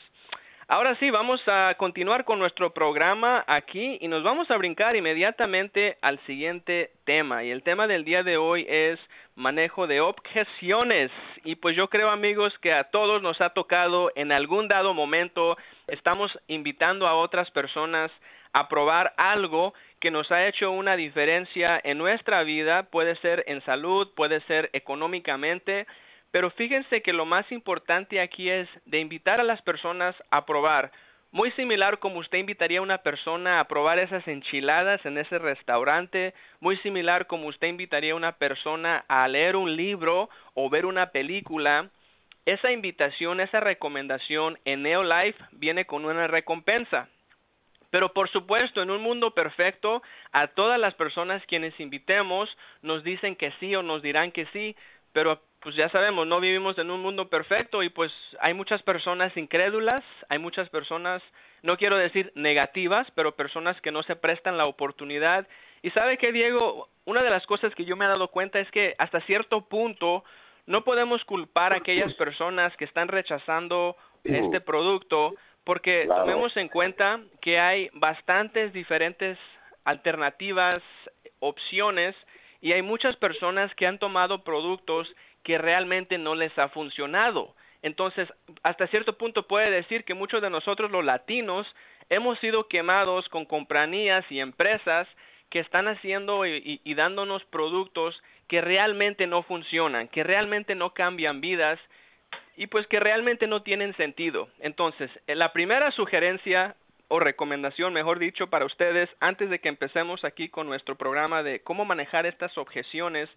Ahora 0.72 0.96
sí, 0.96 1.10
vamos 1.10 1.38
a 1.48 1.74
continuar 1.74 2.24
con 2.24 2.38
nuestro 2.38 2.72
programa 2.72 3.44
aquí 3.46 3.98
y 4.00 4.08
nos 4.08 4.22
vamos 4.22 4.50
a 4.50 4.56
brincar 4.56 4.96
inmediatamente 4.96 5.98
al 6.00 6.18
siguiente 6.24 6.92
tema. 7.04 7.44
Y 7.44 7.50
el 7.50 7.62
tema 7.62 7.86
del 7.86 8.06
día 8.06 8.22
de 8.22 8.38
hoy 8.38 8.64
es 8.66 8.98
manejo 9.34 9.86
de 9.86 10.00
objeciones. 10.00 11.10
Y 11.44 11.56
pues 11.56 11.76
yo 11.76 11.88
creo 11.88 12.08
amigos 12.08 12.54
que 12.62 12.72
a 12.72 12.84
todos 12.84 13.20
nos 13.20 13.38
ha 13.42 13.50
tocado 13.50 14.12
en 14.14 14.32
algún 14.32 14.66
dado 14.66 14.94
momento, 14.94 15.58
estamos 15.88 16.32
invitando 16.48 17.06
a 17.06 17.16
otras 17.16 17.50
personas 17.50 18.10
a 18.54 18.66
probar 18.70 19.12
algo 19.18 19.74
que 20.00 20.10
nos 20.10 20.32
ha 20.32 20.46
hecho 20.46 20.70
una 20.70 20.96
diferencia 20.96 21.82
en 21.84 21.98
nuestra 21.98 22.44
vida, 22.44 22.84
puede 22.84 23.14
ser 23.16 23.44
en 23.46 23.62
salud, 23.66 24.08
puede 24.16 24.40
ser 24.46 24.70
económicamente, 24.72 25.86
pero 26.32 26.50
fíjense 26.50 27.02
que 27.02 27.12
lo 27.12 27.26
más 27.26 27.50
importante 27.52 28.20
aquí 28.20 28.50
es 28.50 28.68
de 28.86 28.98
invitar 28.98 29.38
a 29.38 29.44
las 29.44 29.62
personas 29.62 30.16
a 30.30 30.44
probar. 30.46 30.90
Muy 31.30 31.50
similar 31.52 31.98
como 31.98 32.18
usted 32.18 32.38
invitaría 32.38 32.80
a 32.80 32.82
una 32.82 32.98
persona 32.98 33.60
a 33.60 33.68
probar 33.68 33.98
esas 33.98 34.26
enchiladas 34.26 35.04
en 35.06 35.18
ese 35.18 35.38
restaurante, 35.38 36.34
muy 36.60 36.76
similar 36.78 37.26
como 37.26 37.46
usted 37.46 37.68
invitaría 37.68 38.12
a 38.12 38.16
una 38.16 38.32
persona 38.32 39.04
a 39.08 39.28
leer 39.28 39.56
un 39.56 39.76
libro 39.76 40.28
o 40.54 40.68
ver 40.68 40.86
una 40.86 41.10
película, 41.10 41.88
esa 42.44 42.72
invitación, 42.72 43.40
esa 43.40 43.60
recomendación 43.60 44.58
en 44.64 44.82
Neolife 44.82 45.38
viene 45.52 45.84
con 45.84 46.04
una 46.04 46.26
recompensa. 46.26 47.08
Pero 47.90 48.14
por 48.14 48.30
supuesto, 48.30 48.82
en 48.82 48.90
un 48.90 49.02
mundo 49.02 49.32
perfecto, 49.32 50.02
a 50.32 50.48
todas 50.48 50.80
las 50.80 50.94
personas 50.94 51.42
quienes 51.46 51.78
invitemos 51.78 52.48
nos 52.80 53.04
dicen 53.04 53.36
que 53.36 53.52
sí 53.60 53.74
o 53.76 53.82
nos 53.82 54.00
dirán 54.02 54.32
que 54.32 54.46
sí, 54.46 54.74
pero 55.12 55.40
pues 55.62 55.76
ya 55.76 55.88
sabemos, 55.90 56.26
no 56.26 56.40
vivimos 56.40 56.76
en 56.78 56.90
un 56.90 57.00
mundo 57.00 57.28
perfecto 57.28 57.82
y 57.82 57.88
pues 57.88 58.12
hay 58.40 58.52
muchas 58.54 58.82
personas 58.82 59.36
incrédulas, 59.36 60.02
hay 60.28 60.38
muchas 60.38 60.68
personas, 60.70 61.22
no 61.62 61.76
quiero 61.76 61.96
decir 61.96 62.32
negativas, 62.34 63.06
pero 63.14 63.36
personas 63.36 63.80
que 63.80 63.92
no 63.92 64.02
se 64.02 64.16
prestan 64.16 64.58
la 64.58 64.66
oportunidad. 64.66 65.46
Y 65.82 65.90
sabe 65.90 66.18
que 66.18 66.32
Diego, 66.32 66.88
una 67.04 67.22
de 67.22 67.30
las 67.30 67.46
cosas 67.46 67.74
que 67.74 67.84
yo 67.84 67.96
me 67.96 68.04
he 68.04 68.08
dado 68.08 68.28
cuenta 68.28 68.58
es 68.58 68.70
que 68.70 68.94
hasta 68.98 69.20
cierto 69.22 69.62
punto 69.68 70.24
no 70.66 70.84
podemos 70.84 71.24
culpar 71.24 71.72
a 71.72 71.76
aquellas 71.76 72.12
personas 72.14 72.76
que 72.76 72.84
están 72.84 73.08
rechazando 73.08 73.96
este 74.24 74.60
producto 74.60 75.34
porque 75.64 76.06
tomemos 76.06 76.56
en 76.56 76.68
cuenta 76.68 77.20
que 77.40 77.58
hay 77.58 77.88
bastantes 77.94 78.72
diferentes 78.72 79.38
alternativas, 79.84 80.82
opciones 81.40 82.14
y 82.60 82.72
hay 82.72 82.82
muchas 82.82 83.16
personas 83.16 83.74
que 83.74 83.86
han 83.86 83.98
tomado 83.98 84.44
productos 84.44 85.08
que 85.42 85.58
realmente 85.58 86.18
no 86.18 86.34
les 86.34 86.56
ha 86.58 86.68
funcionado. 86.68 87.54
Entonces, 87.82 88.28
hasta 88.62 88.86
cierto 88.86 89.18
punto 89.18 89.46
puede 89.46 89.70
decir 89.70 90.04
que 90.04 90.14
muchos 90.14 90.40
de 90.40 90.50
nosotros 90.50 90.90
los 90.90 91.04
latinos 91.04 91.66
hemos 92.10 92.38
sido 92.38 92.68
quemados 92.68 93.28
con 93.28 93.44
compañías 93.44 94.24
y 94.30 94.38
empresas 94.38 95.08
que 95.50 95.58
están 95.58 95.88
haciendo 95.88 96.46
y, 96.46 96.80
y, 96.82 96.94
dándonos 96.94 97.44
productos 97.46 98.20
que 98.48 98.60
realmente 98.60 99.26
no 99.26 99.42
funcionan, 99.42 100.08
que 100.08 100.22
realmente 100.22 100.74
no 100.74 100.94
cambian 100.94 101.40
vidas 101.40 101.78
y 102.56 102.68
pues 102.68 102.86
que 102.86 103.00
realmente 103.00 103.46
no 103.46 103.62
tienen 103.62 103.94
sentido. 103.96 104.48
Entonces, 104.60 105.10
eh, 105.26 105.34
la 105.34 105.52
primera 105.52 105.90
sugerencia 105.90 106.76
o 107.08 107.20
recomendación, 107.20 107.92
mejor 107.92 108.18
dicho, 108.18 108.46
para 108.46 108.64
ustedes, 108.64 109.10
antes 109.20 109.50
de 109.50 109.58
que 109.58 109.68
empecemos 109.68 110.24
aquí 110.24 110.48
con 110.48 110.66
nuestro 110.66 110.96
programa 110.96 111.42
de 111.42 111.60
cómo 111.60 111.84
manejar 111.84 112.24
estas 112.24 112.56
objeciones, 112.56 113.28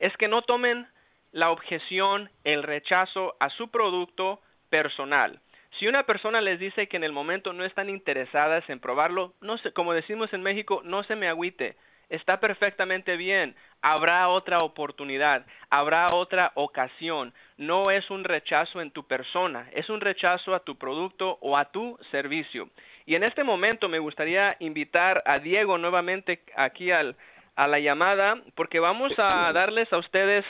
es 0.00 0.16
que 0.16 0.26
no 0.26 0.42
tomen 0.42 0.88
la 1.32 1.50
objeción, 1.50 2.30
el 2.44 2.62
rechazo 2.62 3.34
a 3.40 3.48
su 3.50 3.70
producto 3.70 4.40
personal. 4.70 5.40
Si 5.78 5.86
una 5.86 6.04
persona 6.04 6.40
les 6.40 6.60
dice 6.60 6.86
que 6.86 6.96
en 6.96 7.04
el 7.04 7.12
momento 7.12 7.52
no 7.52 7.64
están 7.64 7.88
interesadas 7.88 8.68
en 8.68 8.78
probarlo, 8.78 9.32
no 9.40 9.56
sé, 9.58 9.72
como 9.72 9.94
decimos 9.94 10.32
en 10.32 10.42
México, 10.42 10.82
no 10.84 11.02
se 11.04 11.16
me 11.16 11.28
agüite, 11.28 11.76
está 12.10 12.40
perfectamente 12.40 13.16
bien, 13.16 13.56
habrá 13.80 14.28
otra 14.28 14.62
oportunidad, 14.62 15.46
habrá 15.70 16.14
otra 16.14 16.52
ocasión, 16.56 17.32
no 17.56 17.90
es 17.90 18.08
un 18.10 18.22
rechazo 18.24 18.82
en 18.82 18.90
tu 18.90 19.06
persona, 19.06 19.68
es 19.72 19.88
un 19.88 20.02
rechazo 20.02 20.54
a 20.54 20.60
tu 20.60 20.76
producto 20.76 21.38
o 21.40 21.56
a 21.56 21.64
tu 21.64 21.98
servicio. 22.10 22.68
Y 23.06 23.14
en 23.14 23.24
este 23.24 23.42
momento 23.42 23.88
me 23.88 23.98
gustaría 23.98 24.56
invitar 24.60 25.22
a 25.24 25.38
Diego 25.38 25.78
nuevamente 25.78 26.42
aquí 26.54 26.90
al, 26.90 27.16
a 27.56 27.66
la 27.66 27.80
llamada 27.80 28.36
porque 28.54 28.78
vamos 28.78 29.12
a 29.18 29.50
darles 29.52 29.90
a 29.92 29.98
ustedes 29.98 30.44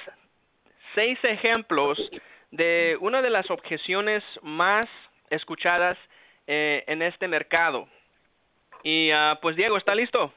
seis 0.95 1.19
ejemplos 1.23 1.99
de 2.51 2.97
una 3.01 3.23
de 3.23 3.31
las 3.31 3.51
objeciones 3.51 4.23
más 4.43 4.89
escuchadas 5.31 5.99
eh, 6.47 6.85
en 6.87 7.03
este 7.03 7.29
mercado. 7.29 7.89
Y 8.83 9.13
uh, 9.13 9.39
pues 9.41 9.57
Diego, 9.57 9.77
¿está 9.77 9.95
listo? 9.95 10.33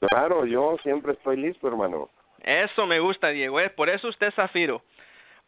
Claro, 0.00 0.44
yo 0.44 0.76
siempre 0.82 1.12
estoy 1.12 1.36
listo, 1.36 1.68
hermano. 1.68 2.10
Eso 2.42 2.86
me 2.86 3.00
gusta, 3.00 3.28
Diego, 3.28 3.60
¿eh? 3.60 3.70
por 3.70 3.88
eso 3.88 4.08
usted 4.08 4.28
es 4.28 4.34
Zafiro. 4.34 4.82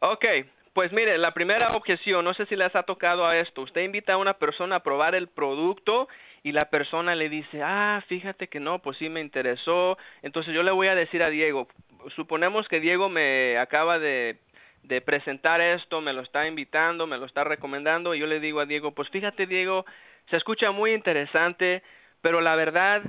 Ok, 0.01 0.25
pues 0.73 0.93
mire, 0.93 1.19
la 1.19 1.33
primera 1.35 1.77
objeción, 1.77 2.25
no 2.25 2.35
sé 2.35 2.47
si 2.47 2.57
les 2.57 2.75
ha 2.75 2.85
tocado 2.85 3.27
a 3.27 3.37
esto, 3.39 3.63
usted 3.63 3.83
invita 3.83 4.15
a 4.15 4.17
una 4.17 4.35
persona 4.35 4.77
a 4.77 4.83
probar 4.83 5.15
el 5.15 5.29
producto 5.29 6.09
y 6.43 6.53
la 6.53 6.67
persona 6.67 7.15
le 7.15 7.29
dice, 7.29 7.63
ah, 7.63 8.03
fíjate 8.09 8.49
que 8.49 8.61
no, 8.61 8.79
pues 8.81 8.99
sí 8.99 9.09
me 9.09 9.21
interesó, 9.21 9.99
entonces 10.23 10.55
yo 10.55 10.63
le 10.63 10.71
voy 10.71 10.89
a 10.89 10.95
decir 10.95 11.23
a 11.23 11.31
Diego, 11.31 11.69
suponemos 12.17 12.69
que 12.69 12.81
Diego 12.81 13.09
me 13.09 13.59
acaba 13.59 13.99
de, 13.99 14.39
de 14.85 15.01
presentar 15.01 15.61
esto, 15.61 16.01
me 16.01 16.13
lo 16.13 16.23
está 16.23 16.47
invitando, 16.47 17.07
me 17.07 17.19
lo 17.19 17.27
está 17.27 17.45
recomendando, 17.45 18.15
y 18.15 18.21
yo 18.21 18.27
le 18.27 18.41
digo 18.41 18.61
a 18.61 18.67
Diego, 18.67 18.93
pues 18.93 19.09
fíjate 19.11 19.47
Diego, 19.47 19.85
se 20.31 20.37
escucha 20.37 20.71
muy 20.71 20.93
interesante, 20.93 21.83
pero 22.23 22.41
la 22.41 22.57
verdad, 22.57 23.03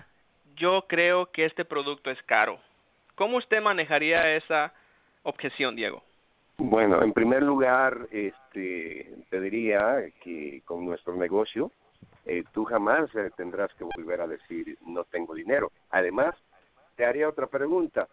yo 0.55 0.85
creo 0.87 1.31
que 1.31 1.45
este 1.45 1.65
producto 1.65 2.11
es 2.11 2.21
caro. 2.23 2.59
¿Cómo 3.15 3.37
usted 3.37 3.61
manejaría 3.61 4.35
esa 4.35 4.73
objeción, 5.23 5.75
Diego? 5.75 6.03
Bueno, 6.57 7.01
en 7.01 7.13
primer 7.13 7.43
lugar, 7.43 8.07
este, 8.11 9.13
te 9.29 9.41
diría 9.41 10.03
que 10.21 10.61
con 10.65 10.85
nuestro 10.85 11.15
negocio 11.15 11.71
eh, 12.25 12.43
tú 12.53 12.65
jamás 12.65 13.13
eh, 13.15 13.31
tendrás 13.35 13.73
que 13.73 13.83
volver 13.83 14.21
a 14.21 14.27
decir 14.27 14.77
no 14.85 15.03
tengo 15.05 15.33
dinero. 15.33 15.71
Además, 15.89 16.35
te 16.95 17.05
haría 17.05 17.29
otra 17.29 17.47
pregunta. 17.47 18.07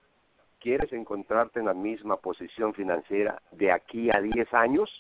¿Quieres 0.61 0.93
encontrarte 0.93 1.61
en 1.61 1.67
la 1.67 1.75
misma 1.75 2.17
posición 2.17 2.75
financiera 2.75 3.41
de 3.53 3.71
aquí 3.71 4.11
a 4.11 4.21
10 4.21 4.55
años? 4.55 4.91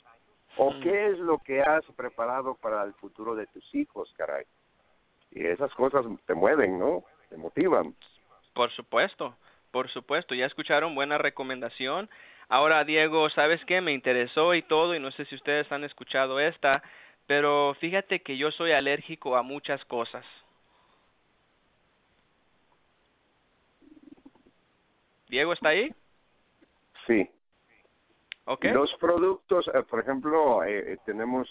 ¿O 0.56 0.70
mm. 0.70 0.80
qué 0.80 1.06
es 1.06 1.18
lo 1.18 1.38
que 1.38 1.62
has 1.62 1.84
preparado 1.96 2.54
para 2.54 2.82
el 2.84 2.92
futuro 2.94 3.34
de 3.34 3.46
tus 3.46 3.74
hijos, 3.74 4.12
caray? 4.16 4.44
Y 5.30 5.44
esas 5.46 5.72
cosas 5.74 6.04
te 6.26 6.34
mueven, 6.34 6.78
¿no? 6.78 7.02
Te 7.30 7.36
motivan. 7.36 7.94
Por 8.54 8.70
supuesto, 8.72 9.34
por 9.70 9.88
supuesto. 9.90 10.34
Ya 10.34 10.46
escucharon 10.46 10.94
buena 10.94 11.18
recomendación 11.18 12.08
Ahora, 12.48 12.84
Diego, 12.84 13.28
¿sabes 13.30 13.60
qué? 13.64 13.80
Me 13.80 13.92
interesó 13.92 14.54
y 14.54 14.62
todo, 14.62 14.94
y 14.94 15.00
no 15.00 15.10
sé 15.10 15.24
si 15.24 15.34
ustedes 15.34 15.70
han 15.72 15.82
escuchado 15.82 16.38
esta, 16.38 16.82
pero 17.26 17.74
fíjate 17.80 18.20
que 18.20 18.36
yo 18.36 18.50
soy 18.52 18.72
alérgico 18.72 19.36
a 19.36 19.42
muchas 19.42 19.84
cosas. 19.86 20.24
Diego, 25.28 25.52
¿está 25.52 25.70
ahí? 25.70 25.92
Sí. 27.06 27.28
Okay. 28.44 28.72
Los 28.72 28.94
productos, 29.00 29.68
eh, 29.74 29.82
por 29.90 30.00
ejemplo, 30.00 30.62
eh, 30.62 30.92
eh 30.92 30.96
tenemos 31.04 31.50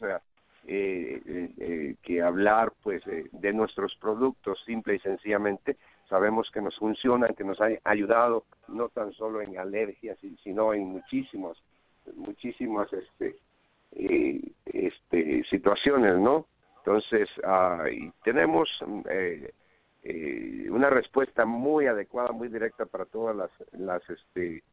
eh, 0.65 1.96
que 2.01 2.22
hablar 2.22 2.72
pues 2.82 3.03
de 3.05 3.53
nuestros 3.53 3.94
productos 3.98 4.63
simple 4.65 4.96
y 4.96 5.00
sencillamente 5.00 5.75
sabemos 6.08 6.50
que 6.51 6.62
nos 6.62 6.77
funcionan, 6.77 7.36
que 7.36 7.44
nos 7.44 7.60
ha 7.60 7.67
ayudado 7.84 8.46
no 8.70 8.88
tan 8.89 9.12
solo 9.13 9.41
en 9.41 9.58
alergias, 9.58 10.17
sino 10.41 10.74
en 10.74 10.88
muchísimas, 10.88 11.58
muchísimas 12.15 12.91
este, 12.94 13.36
eh, 13.95 14.41
este, 14.65 15.43
situaciones, 15.49 16.19
¿no? 16.19 16.45
Entonces, 16.77 17.27
ah, 17.43 17.85
tenemos 18.23 18.69
eh, 19.09 19.51
eh, 20.03 20.67
una 20.69 20.89
respuesta 20.89 21.45
muy 21.45 21.87
adecuada, 21.87 22.31
muy 22.31 22.47
directa 22.47 22.85
para 22.85 23.05
todas 23.05 23.35
las, 23.35 23.49
las 23.71 24.07
este, 24.07 24.63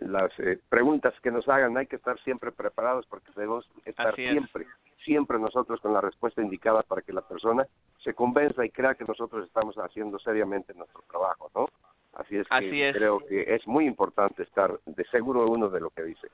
las 0.00 0.30
eh, 0.40 0.58
preguntas 0.68 1.14
que 1.22 1.30
nos 1.30 1.48
hagan. 1.48 1.76
Hay 1.76 1.86
que 1.86 1.96
estar 1.96 2.18
siempre 2.20 2.50
preparados 2.52 3.06
porque 3.06 3.30
debemos 3.36 3.68
estar 3.84 4.14
siempre, 4.16 4.66
siempre 5.04 5.38
nosotros 5.38 5.80
con 5.80 5.92
la 5.92 6.00
respuesta 6.00 6.42
indicada 6.42 6.82
para 6.82 7.02
que 7.02 7.12
la 7.12 7.22
persona 7.22 7.64
se 8.02 8.12
convenza 8.14 8.64
y 8.64 8.70
crea 8.70 8.94
que 8.94 9.04
nosotros 9.04 9.46
estamos 9.46 9.76
haciendo 9.76 10.18
seriamente 10.18 10.74
nuestro 10.74 11.02
trabajo, 11.08 11.50
¿no? 11.54 11.68
Así 12.14 12.36
es 12.36 12.48
que 12.48 12.92
creo 12.92 13.18
que 13.20 13.54
es 13.54 13.66
muy 13.66 13.86
importante 13.86 14.42
estar 14.42 14.80
de 14.86 15.04
seguro 15.04 15.46
uno 15.48 15.68
de 15.68 15.80
lo 15.80 15.90
que 15.90 16.02
dice. 16.02 16.28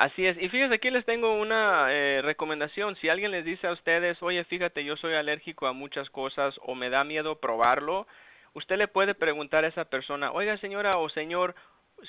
Así 0.00 0.26
es. 0.26 0.40
Y 0.40 0.48
fíjese, 0.48 0.76
aquí 0.76 0.88
les 0.88 1.04
tengo 1.04 1.34
una 1.34 1.92
eh, 1.92 2.22
recomendación. 2.22 2.96
Si 2.96 3.10
alguien 3.10 3.32
les 3.32 3.44
dice 3.44 3.66
a 3.66 3.72
ustedes, 3.72 4.16
oye, 4.22 4.42
fíjate, 4.44 4.82
yo 4.82 4.96
soy 4.96 5.12
alérgico 5.12 5.66
a 5.66 5.74
muchas 5.74 6.08
cosas 6.08 6.54
o 6.62 6.74
me 6.74 6.88
da 6.88 7.04
miedo 7.04 7.38
probarlo, 7.38 8.06
usted 8.54 8.78
le 8.78 8.88
puede 8.88 9.14
preguntar 9.14 9.66
a 9.66 9.68
esa 9.68 9.84
persona, 9.84 10.32
oiga 10.32 10.56
señora 10.56 10.96
o 10.96 11.10
señor, 11.10 11.54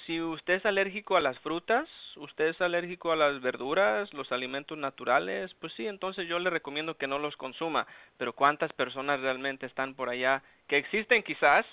si 0.05 0.21
usted 0.21 0.53
es 0.53 0.65
alérgico 0.65 1.17
a 1.17 1.19
las 1.19 1.37
frutas, 1.39 1.85
usted 2.15 2.45
es 2.45 2.61
alérgico 2.61 3.11
a 3.11 3.17
las 3.17 3.41
verduras, 3.41 4.13
los 4.13 4.31
alimentos 4.31 4.77
naturales, 4.77 5.53
pues 5.55 5.73
sí, 5.73 5.85
entonces 5.85 6.29
yo 6.29 6.39
le 6.39 6.49
recomiendo 6.49 6.95
que 6.95 7.07
no 7.07 7.19
los 7.19 7.35
consuma. 7.35 7.85
Pero 8.17 8.31
¿cuántas 8.31 8.71
personas 8.71 9.19
realmente 9.19 9.65
están 9.65 9.95
por 9.95 10.07
allá? 10.07 10.41
Que 10.69 10.77
existen 10.77 11.23
quizás, 11.23 11.65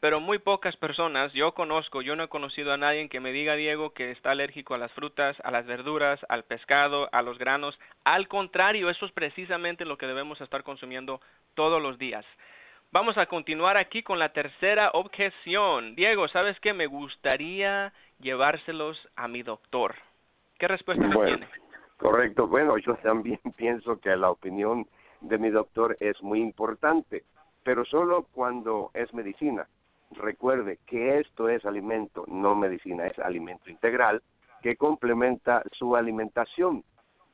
pero 0.00 0.20
muy 0.20 0.38
pocas 0.38 0.76
personas. 0.76 1.32
Yo 1.32 1.52
conozco, 1.52 2.02
yo 2.02 2.16
no 2.16 2.24
he 2.24 2.28
conocido 2.28 2.72
a 2.72 2.76
nadie 2.76 3.08
que 3.08 3.20
me 3.20 3.32
diga, 3.32 3.54
Diego, 3.54 3.90
que 3.90 4.10
está 4.10 4.30
alérgico 4.32 4.74
a 4.74 4.78
las 4.78 4.92
frutas, 4.92 5.36
a 5.42 5.50
las 5.50 5.66
verduras, 5.66 6.20
al 6.28 6.44
pescado, 6.44 7.08
a 7.12 7.22
los 7.22 7.38
granos. 7.38 7.78
Al 8.04 8.28
contrario, 8.28 8.90
eso 8.90 9.06
es 9.06 9.12
precisamente 9.12 9.84
lo 9.84 9.96
que 9.96 10.06
debemos 10.06 10.40
estar 10.40 10.62
consumiendo 10.62 11.20
todos 11.54 11.82
los 11.82 11.98
días. 11.98 12.24
Vamos 12.92 13.18
a 13.18 13.26
continuar 13.26 13.76
aquí 13.76 14.02
con 14.02 14.18
la 14.18 14.30
tercera 14.30 14.90
objeción. 14.92 15.94
Diego, 15.96 16.28
¿sabes 16.28 16.58
qué? 16.60 16.72
Me 16.72 16.86
gustaría 16.86 17.92
llevárselos 18.20 18.96
a 19.16 19.28
mi 19.28 19.42
doctor. 19.42 19.94
¿Qué 20.58 20.68
respuesta 20.68 21.04
me 21.04 21.14
tiene? 21.14 21.48
Correcto. 21.98 22.46
Bueno, 22.46 22.78
yo 22.78 22.94
también 22.96 23.40
pienso 23.56 24.00
que 24.00 24.16
la 24.16 24.30
opinión 24.30 24.86
de 25.20 25.38
mi 25.38 25.50
doctor 25.50 25.96
es 26.00 26.22
muy 26.22 26.40
importante, 26.40 27.24
pero 27.64 27.84
solo 27.84 28.26
cuando 28.32 28.90
es 28.94 29.12
medicina. 29.12 29.66
Recuerde 30.12 30.78
que 30.86 31.18
esto 31.18 31.48
es 31.48 31.64
alimento, 31.64 32.24
no 32.28 32.54
medicina, 32.54 33.06
es 33.06 33.18
alimento 33.18 33.70
integral 33.70 34.22
que 34.62 34.76
complementa 34.76 35.62
su 35.72 35.96
alimentación 35.96 36.84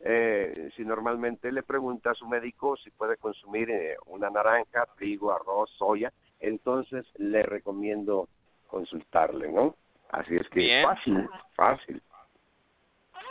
eh, 0.05 0.71
si 0.75 0.85
normalmente 0.85 1.53
le 1.53 1.63
pregunta 1.63 2.11
a 2.11 2.15
su 2.15 2.27
médico 2.27 2.77
si 2.77 2.91
puede 2.91 3.17
consumir 3.19 3.71
eh, 3.71 3.97
una 4.07 4.31
naranja, 4.31 4.85
trigo, 4.97 5.33
arroz, 5.33 5.71
soya, 5.79 6.13
entonces 6.41 7.07
le 7.19 7.43
recomiendo 7.45 8.29
consultarle, 8.67 9.53
¿no? 9.53 9.77
Así 10.11 10.35
es 10.35 10.49
que 10.49 10.83
fácil, 10.85 11.29
fácil. 11.55 12.03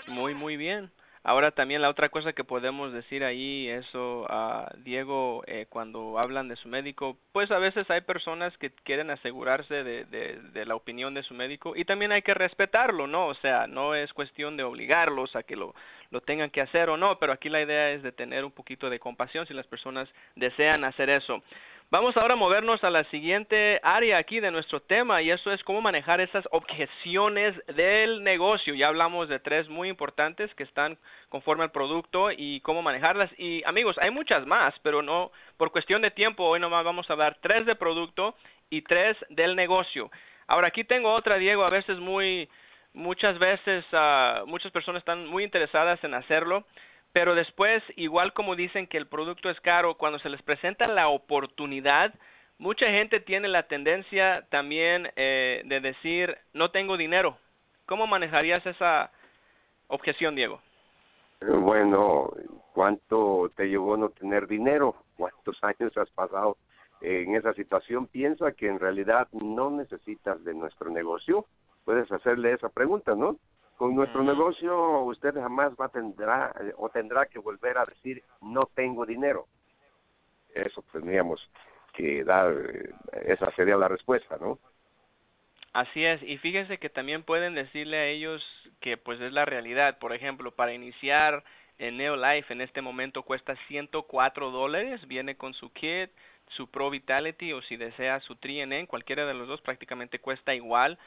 Muy, 0.08 0.34
muy 0.34 0.56
bien. 0.56 0.90
Ahora 1.24 1.52
también 1.52 1.84
la 1.84 1.90
otra 1.90 2.10
cosa 2.10 2.34
que 2.34 2.44
podemos 2.44 2.92
decir 2.94 3.24
ahí, 3.24 3.70
eso, 3.70 4.26
a 4.28 4.72
Diego, 4.80 5.44
eh, 5.46 5.68
cuando 5.70 6.18
hablan 6.18 6.48
de 6.48 6.56
su 6.56 6.68
médico, 6.68 7.16
pues 7.32 7.52
a 7.52 7.60
veces 7.60 7.88
hay 7.92 8.02
personas 8.02 8.58
que 8.58 8.72
quieren 8.84 9.12
asegurarse 9.12 9.84
de, 9.84 10.06
de, 10.06 10.40
de, 10.52 10.66
la 10.66 10.76
opinión 10.76 11.14
de 11.14 11.22
su 11.22 11.36
médico 11.36 11.76
y 11.76 11.86
también 11.86 12.12
hay 12.12 12.24
que 12.24 12.34
respetarlo, 12.34 13.06
¿no? 13.06 13.28
O 13.28 13.36
sea, 13.36 13.68
no 13.68 13.94
es 13.94 14.12
cuestión 14.14 14.58
de 14.58 14.64
obligarlos 14.64 15.36
a 15.36 15.44
que 15.44 15.56
lo, 15.56 15.76
lo 16.10 16.22
tengan 16.22 16.50
que 16.50 16.62
hacer 16.62 16.90
o 16.90 16.98
no, 16.98 17.20
pero 17.20 17.34
aquí 17.34 17.50
la 17.50 17.62
idea 17.62 17.92
es 17.92 18.02
de 18.02 18.12
tener 18.12 18.44
un 18.44 18.52
poquito 18.52 18.90
de 18.90 19.00
compasión 19.00 19.46
si 19.46 19.54
las 19.54 19.68
personas 19.68 20.10
desean 20.36 20.84
hacer 20.84 21.10
eso. 21.12 21.44
Vamos 21.92 22.16
ahora 22.16 22.36
a 22.36 22.38
movernos 22.38 22.82
a 22.86 22.90
la 22.90 23.04
siguiente 23.10 23.82
área 23.84 24.18
aquí 24.18 24.40
de 24.40 24.50
nuestro 24.50 24.80
tema 24.80 25.22
y 25.22 25.30
eso 25.30 25.52
es 25.52 25.62
cómo 25.64 25.82
manejar 25.82 26.22
esas 26.22 26.48
objeciones 26.52 27.54
del 27.68 28.24
negocio. 28.24 28.74
Ya 28.74 28.88
hablamos 28.88 29.28
de 29.28 29.40
tres 29.40 29.68
muy 29.68 29.90
importantes 29.90 30.50
que 30.56 30.64
están 30.64 30.98
conforme 31.28 31.66
al 31.66 31.72
producto 31.72 32.32
y 32.32 32.62
cómo 32.62 32.82
manejarlas. 32.82 33.30
Y 33.38 33.62
amigos, 33.66 33.98
hay 34.00 34.10
muchas 34.10 34.48
más, 34.48 34.74
pero 34.84 35.02
no 35.02 35.34
por 35.58 35.74
cuestión 35.74 36.02
de 36.02 36.12
tiempo 36.12 36.46
hoy 36.46 36.62
nomás 36.62 36.86
vamos 36.86 37.10
a 37.10 37.14
hablar 37.14 37.40
tres 37.42 37.66
de 37.66 37.76
producto 37.76 38.36
y 38.70 38.84
tres 38.84 39.18
del 39.28 39.58
negocio. 39.58 40.10
Ahora 40.48 40.70
aquí 40.70 40.86
tengo 40.86 41.12
otra, 41.12 41.36
Diego, 41.36 41.66
a 41.66 41.70
veces 41.70 42.00
muy 42.00 42.48
muchas 42.94 43.38
veces 43.38 43.84
uh, 43.92 44.46
muchas 44.48 44.72
personas 44.72 45.02
están 45.02 45.28
muy 45.28 45.44
interesadas 45.44 46.02
en 46.06 46.14
hacerlo 46.14 46.64
pero 47.14 47.36
después, 47.36 47.84
igual 47.96 48.34
como 48.34 48.56
dicen 48.56 48.88
que 48.88 48.98
el 48.98 49.08
producto 49.08 49.50
es 49.50 49.60
caro, 49.62 49.96
cuando 49.96 50.20
se 50.20 50.30
les 50.30 50.42
presenta 50.42 50.88
la 50.88 51.10
oportunidad, 51.10 52.14
mucha 52.58 52.86
gente 52.88 53.20
tiene 53.20 53.48
la 53.48 53.64
tendencia 53.64 54.46
también 54.50 55.10
eh, 55.16 55.62
de 55.66 55.80
decir, 55.82 56.38
no 56.54 56.72
tengo 56.72 56.96
dinero. 56.96 57.38
¿Cómo 57.86 58.08
manejarías 58.08 58.66
esa 58.66 59.12
objeción, 59.88 60.36
Diego? 60.36 60.62
Bueno, 61.42 62.32
¿cuánto 62.74 63.52
te 63.56 63.68
llevó 63.68 63.98
no 63.98 64.10
tener 64.10 64.48
dinero? 64.48 64.96
¿Cuántos 65.18 65.62
años 65.64 65.98
has 65.98 66.10
pasado 66.12 66.56
en 67.02 67.36
esa 67.36 67.54
situación? 67.54 68.08
Piensa 68.08 68.52
que 68.52 68.68
en 68.68 68.80
realidad 68.80 69.28
no 69.32 69.72
necesitas 69.72 70.42
de 70.46 70.54
nuestro 70.54 70.92
negocio. 70.92 71.46
Puedes 71.84 72.12
hacerle 72.12 72.54
esa 72.54 72.70
pregunta, 72.70 73.16
¿no? 73.16 73.38
Con 73.82 73.96
nuestro 73.96 74.22
negocio 74.22 75.00
usted 75.06 75.34
jamás 75.34 75.74
va 75.74 75.86
a 75.86 75.90
tendrá 75.90 76.54
o 76.78 76.90
tendrá 76.90 77.26
que 77.26 77.40
volver 77.40 77.80
a 77.80 77.86
decir 77.86 78.22
no 78.40 78.68
tengo 78.76 79.08
dinero. 79.08 79.48
Eso 80.54 80.84
tendríamos 80.92 81.42
que 81.92 82.24
dar, 82.24 82.54
esa 83.26 83.50
sería 83.56 83.76
la 83.78 83.88
respuesta, 83.88 84.38
¿no? 84.40 84.60
Así 85.74 86.06
es, 86.06 86.22
y 86.22 86.38
fíjese 86.38 86.78
que 86.78 86.92
también 86.92 87.24
pueden 87.24 87.56
decirle 87.56 87.98
a 87.98 88.06
ellos 88.06 88.44
que 88.82 88.98
pues 88.98 89.20
es 89.20 89.34
la 89.34 89.46
realidad. 89.46 89.98
Por 89.98 90.14
ejemplo, 90.14 90.52
para 90.52 90.76
iniciar 90.76 91.44
en 91.80 91.98
Neolife 91.98 92.54
en 92.54 92.62
este 92.62 92.84
momento 92.84 93.24
cuesta 93.24 93.56
104 93.68 94.52
dólares, 94.52 95.08
viene 95.08 95.38
con 95.38 95.56
su 95.56 95.74
kit, 95.74 96.12
su 96.50 96.70
Pro 96.70 96.92
Vitality 96.92 97.52
o 97.54 97.64
si 97.64 97.78
desea 97.78 98.20
su 98.20 98.36
Trien, 98.36 98.86
cualquiera 98.86 99.26
de 99.26 99.34
los 99.34 99.48
dos 99.48 99.62
prácticamente 99.62 100.20
cuesta 100.20 100.54
igual. 100.54 101.00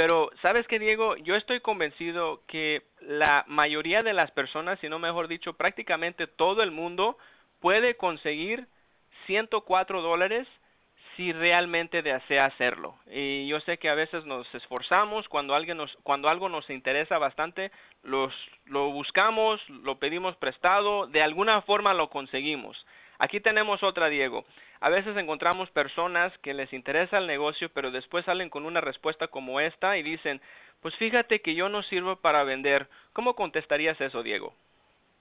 Pero, 0.00 0.30
¿sabes 0.40 0.66
qué, 0.66 0.78
Diego? 0.78 1.14
Yo 1.16 1.36
estoy 1.36 1.60
convencido 1.60 2.40
que 2.48 2.84
la 3.02 3.44
mayoría 3.48 4.02
de 4.02 4.14
las 4.14 4.30
personas, 4.30 4.80
si 4.80 4.88
no 4.88 4.98
mejor 4.98 5.28
dicho, 5.28 5.58
prácticamente 5.58 6.26
todo 6.26 6.62
el 6.62 6.70
mundo 6.70 7.18
puede 7.60 7.98
conseguir 7.98 8.66
104 9.26 10.00
dólares 10.00 10.48
si 11.16 11.34
realmente 11.34 12.00
desea 12.00 12.46
hacerlo. 12.46 12.94
Y 13.10 13.46
yo 13.46 13.60
sé 13.60 13.76
que 13.76 13.90
a 13.90 13.94
veces 13.94 14.24
nos 14.24 14.46
esforzamos 14.54 15.28
cuando 15.28 15.54
alguien 15.54 15.76
nos 15.76 15.94
cuando 16.02 16.30
algo 16.30 16.48
nos 16.48 16.70
interesa 16.70 17.18
bastante, 17.18 17.70
los 18.02 18.32
lo 18.64 18.92
buscamos, 18.92 19.60
lo 19.68 19.98
pedimos 19.98 20.34
prestado, 20.36 21.08
de 21.08 21.20
alguna 21.20 21.60
forma 21.60 21.92
lo 21.92 22.08
conseguimos. 22.08 22.86
Aquí 23.18 23.40
tenemos 23.40 23.82
otra, 23.82 24.08
Diego. 24.08 24.46
A 24.80 24.88
veces 24.88 25.14
encontramos 25.16 25.70
personas 25.70 26.32
que 26.38 26.54
les 26.54 26.72
interesa 26.72 27.18
el 27.18 27.26
negocio, 27.26 27.68
pero 27.74 27.90
después 27.90 28.24
salen 28.24 28.48
con 28.48 28.64
una 28.64 28.80
respuesta 28.80 29.28
como 29.28 29.60
esta 29.60 29.98
y 29.98 30.02
dicen, 30.02 30.40
pues 30.80 30.94
fíjate 30.96 31.40
que 31.40 31.54
yo 31.54 31.68
no 31.68 31.82
sirvo 31.82 32.16
para 32.16 32.44
vender. 32.44 32.88
¿Cómo 33.12 33.34
contestarías 33.34 34.00
eso, 34.00 34.22
Diego? 34.22 34.54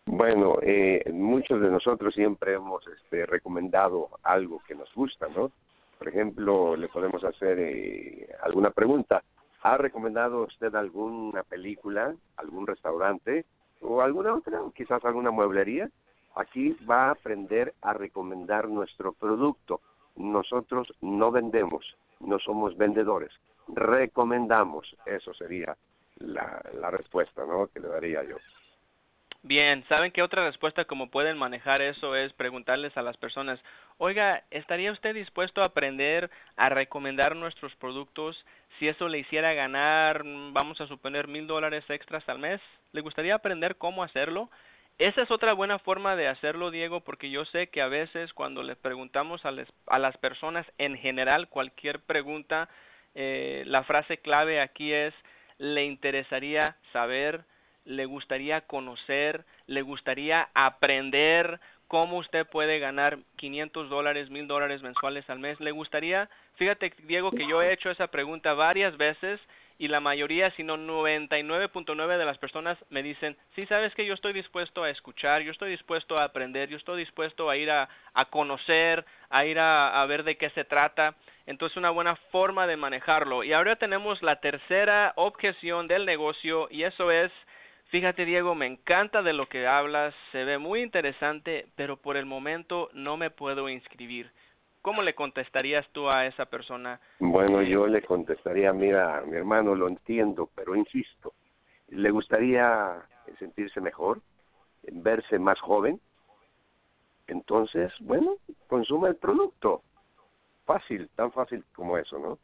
Bueno, 0.05 0.57
eh, 0.61 1.03
muchos 1.11 1.61
de 1.61 1.69
nosotros 1.69 2.15
siempre 2.15 2.53
hemos 2.53 2.87
este, 2.87 3.25
recomendado 3.25 4.09
algo 4.23 4.61
que 4.65 4.75
nos 4.75 4.91
gusta, 4.93 5.27
¿no? 5.35 5.51
Por 5.97 6.07
ejemplo, 6.07 6.77
le 6.77 6.87
podemos 6.87 7.21
hacer 7.25 7.59
eh, 7.59 8.29
alguna 8.41 8.71
pregunta. 8.71 9.21
¿Ha 9.61 9.75
recomendado 9.75 10.43
usted 10.43 10.73
alguna 10.73 11.43
película, 11.43 12.15
algún 12.37 12.65
restaurante 12.65 13.43
o 13.81 14.01
alguna 14.01 14.33
otra, 14.33 14.61
quizás 14.73 15.03
alguna 15.03 15.31
mueblería? 15.31 15.89
Aquí 16.35 16.75
va 16.89 17.07
a 17.07 17.11
aprender 17.11 17.73
a 17.81 17.93
recomendar 17.93 18.67
nuestro 18.67 19.13
producto. 19.13 19.81
Nosotros 20.15 20.87
no 21.01 21.31
vendemos, 21.31 21.85
no 22.19 22.39
somos 22.39 22.77
vendedores, 22.77 23.31
recomendamos. 23.67 24.95
Eso 25.05 25.33
sería 25.33 25.75
la, 26.17 26.61
la 26.73 26.91
respuesta 26.91 27.45
¿no? 27.45 27.67
que 27.67 27.79
le 27.79 27.87
daría 27.87 28.23
yo. 28.23 28.37
Bien, 29.41 29.85
¿saben 29.87 30.11
qué 30.11 30.21
otra 30.21 30.45
respuesta 30.45 30.83
como 30.83 31.09
pueden 31.09 31.37
manejar 31.37 31.81
eso 31.81 32.13
es 32.13 32.33
preguntarles 32.33 32.95
a 32.97 33.01
las 33.01 33.15
personas, 33.15 33.57
oiga, 33.97 34.43
¿estaría 34.51 34.91
usted 34.91 35.13
dispuesto 35.13 35.61
a 35.61 35.67
aprender 35.67 36.29
a 36.57 36.67
recomendar 36.67 37.37
nuestros 37.37 37.73
productos 37.75 38.35
si 38.77 38.89
eso 38.89 39.07
le 39.07 39.19
hiciera 39.19 39.53
ganar, 39.53 40.23
vamos 40.51 40.81
a 40.81 40.87
suponer, 40.87 41.29
mil 41.29 41.47
dólares 41.47 41.85
extras 41.89 42.27
al 42.27 42.39
mes? 42.39 42.59
¿Le 42.91 42.99
gustaría 42.99 43.33
aprender 43.33 43.77
cómo 43.77 44.03
hacerlo? 44.03 44.49
Esa 44.99 45.21
es 45.21 45.31
otra 45.31 45.53
buena 45.53 45.79
forma 45.79 46.15
de 46.15 46.27
hacerlo, 46.27 46.71
Diego, 46.71 46.99
porque 46.99 47.29
yo 47.31 47.45
sé 47.45 47.67
que 47.67 47.81
a 47.81 47.87
veces 47.87 48.33
cuando 48.33 48.63
le 48.63 48.75
preguntamos 48.75 49.43
a, 49.45 49.51
a 49.87 49.99
las 49.99 50.17
personas 50.17 50.67
en 50.77 50.97
general 50.97 51.47
cualquier 51.47 52.01
pregunta, 52.01 52.69
eh, 53.15 53.63
la 53.65 53.83
frase 53.83 54.17
clave 54.17 54.61
aquí 54.61 54.93
es, 54.93 55.13
le 55.57 55.85
interesaría 55.85 56.75
saber 56.93 57.45
le 57.89 58.05
gustaría 58.05 58.61
conocer, 58.61 59.43
le 59.65 59.81
gustaría 59.81 60.49
aprender 60.53 61.59
cómo 61.87 62.17
usted 62.17 62.45
puede 62.47 62.77
ganar 62.77 63.17
500 63.37 63.89
dólares, 63.89 64.29
1000 64.29 64.47
dólares 64.47 64.81
mensuales 64.83 65.27
al 65.29 65.39
mes. 65.39 65.59
Le 65.59 65.71
gustaría, 65.71 66.29
fíjate 66.55 66.93
Diego 67.05 67.31
que 67.31 67.47
yo 67.47 67.61
he 67.61 67.73
hecho 67.73 67.89
esa 67.89 68.07
pregunta 68.07 68.53
varias 68.53 68.95
veces 68.97 69.39
y 69.79 69.87
la 69.87 70.01
mayoría, 70.01 70.51
sino 70.51 70.77
99.9 70.77 72.17
de 72.17 72.25
las 72.25 72.37
personas 72.37 72.77
me 72.89 73.01
dicen, 73.01 73.37
sí, 73.55 73.65
sabes 73.65 73.95
que 73.95 74.05
yo 74.05 74.13
estoy 74.13 74.33
dispuesto 74.33 74.83
a 74.83 74.89
escuchar, 74.89 75.41
yo 75.41 75.51
estoy 75.51 75.71
dispuesto 75.71 76.19
a 76.19 76.25
aprender, 76.25 76.67
yo 76.67 76.77
estoy 76.77 76.99
dispuesto 76.99 77.49
a 77.49 77.55
ir 77.55 77.71
a, 77.71 77.87
a 78.13 78.25
conocer, 78.25 79.05
a 79.29 79.45
ir 79.45 79.57
a, 79.57 80.01
a 80.01 80.05
ver 80.05 80.23
de 80.23 80.35
qué 80.35 80.49
se 80.51 80.65
trata. 80.65 81.15
Entonces, 81.45 81.77
una 81.77 81.89
buena 81.91 82.17
forma 82.31 82.67
de 82.67 82.75
manejarlo. 82.75 83.43
Y 83.45 83.53
ahora 83.53 83.77
tenemos 83.77 84.21
la 84.21 84.41
tercera 84.41 85.13
objeción 85.15 85.87
del 85.87 86.05
negocio 86.05 86.67
y 86.69 86.83
eso 86.83 87.09
es 87.09 87.31
Fíjate 87.89 88.23
Diego, 88.23 88.53
me 88.53 88.67
encanta 88.67 89.23
de 89.23 89.33
lo 89.33 89.49
que 89.49 89.65
hablas, 89.65 90.13
se 90.31 90.43
ve 90.43 90.59
muy 90.59 90.83
interesante, 90.83 91.65
pero 91.75 91.97
por 91.97 92.17
el 92.17 92.27
momento 92.27 92.91
no 92.93 93.17
me 93.17 93.31
puedo 93.31 93.67
inscribir. 93.67 94.29
¿Cómo 94.81 95.01
le 95.01 95.13
contestarías 95.13 95.87
tú 95.91 96.09
a 96.09 96.25
esa 96.25 96.45
persona? 96.45 96.99
Bueno, 97.19 97.61
yo 97.61 97.85
le 97.87 98.01
contestaría, 98.01 98.71
mira, 98.71 99.21
mi 99.25 99.35
hermano, 99.35 99.75
lo 99.75 99.87
entiendo, 99.87 100.49
pero 100.55 100.75
insisto, 100.75 101.33
¿le 101.89 102.09
gustaría 102.11 102.95
sentirse 103.39 103.81
mejor, 103.81 104.21
verse 104.83 105.37
más 105.37 105.59
joven? 105.59 105.99
Entonces, 107.27 107.91
bueno, 107.99 108.37
consuma 108.67 109.09
el 109.09 109.17
producto. 109.17 109.83
Fácil, 110.65 111.09
tan 111.15 111.31
fácil 111.31 111.63
como 111.75 111.97
eso, 111.97 112.17
¿no? 112.17 112.39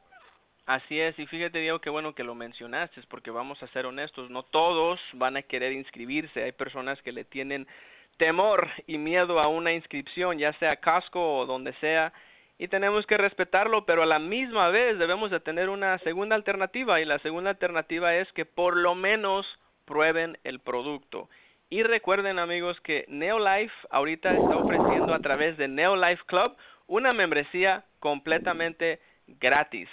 Así 0.65 0.99
es, 0.99 1.17
y 1.19 1.27
fíjate 1.27 1.59
Diego, 1.59 1.79
qué 1.79 1.91
bueno 1.91 2.15
que 2.15 2.23
lo 2.23 2.33
mencionaste, 2.33 2.99
porque 3.07 3.29
vamos 3.29 3.61
a 3.61 3.67
ser 3.67 3.85
honestos, 3.85 4.31
no 4.31 4.43
todos 4.43 4.99
van 5.13 5.37
a 5.37 5.43
querer 5.43 5.71
inscribirse, 5.73 6.43
hay 6.43 6.53
personas 6.53 6.99
que 7.03 7.11
le 7.11 7.23
tienen 7.23 7.67
temor 8.17 8.69
y 8.87 8.97
miedo 8.97 9.39
a 9.39 9.47
una 9.47 9.73
inscripción, 9.73 10.37
ya 10.37 10.53
sea 10.53 10.77
casco 10.77 11.37
o 11.37 11.45
donde 11.45 11.73
sea, 11.73 12.13
y 12.57 12.67
tenemos 12.69 13.05
que 13.05 13.17
respetarlo, 13.17 13.85
pero 13.85 14.03
a 14.03 14.05
la 14.05 14.19
misma 14.19 14.69
vez 14.69 14.97
debemos 14.97 15.29
de 15.29 15.41
tener 15.41 15.69
una 15.69 15.97
segunda 15.99 16.35
alternativa, 16.35 17.01
y 17.01 17.05
la 17.05 17.19
segunda 17.19 17.49
alternativa 17.49 18.15
es 18.15 18.31
que 18.31 18.45
por 18.45 18.77
lo 18.77 18.95
menos 18.95 19.45
prueben 19.85 20.37
el 20.43 20.59
producto. 20.59 21.29
Y 21.69 21.83
recuerden 21.83 22.39
amigos 22.39 22.79
que 22.81 23.05
Neolife 23.07 23.73
ahorita 23.89 24.31
está 24.31 24.55
ofreciendo 24.57 25.13
a 25.13 25.19
través 25.19 25.57
de 25.57 25.67
Neolife 25.67 26.23
Club 26.27 26.55
una 26.87 27.11
membresía 27.11 27.83
completamente 27.99 28.99
gratis. 29.27 29.89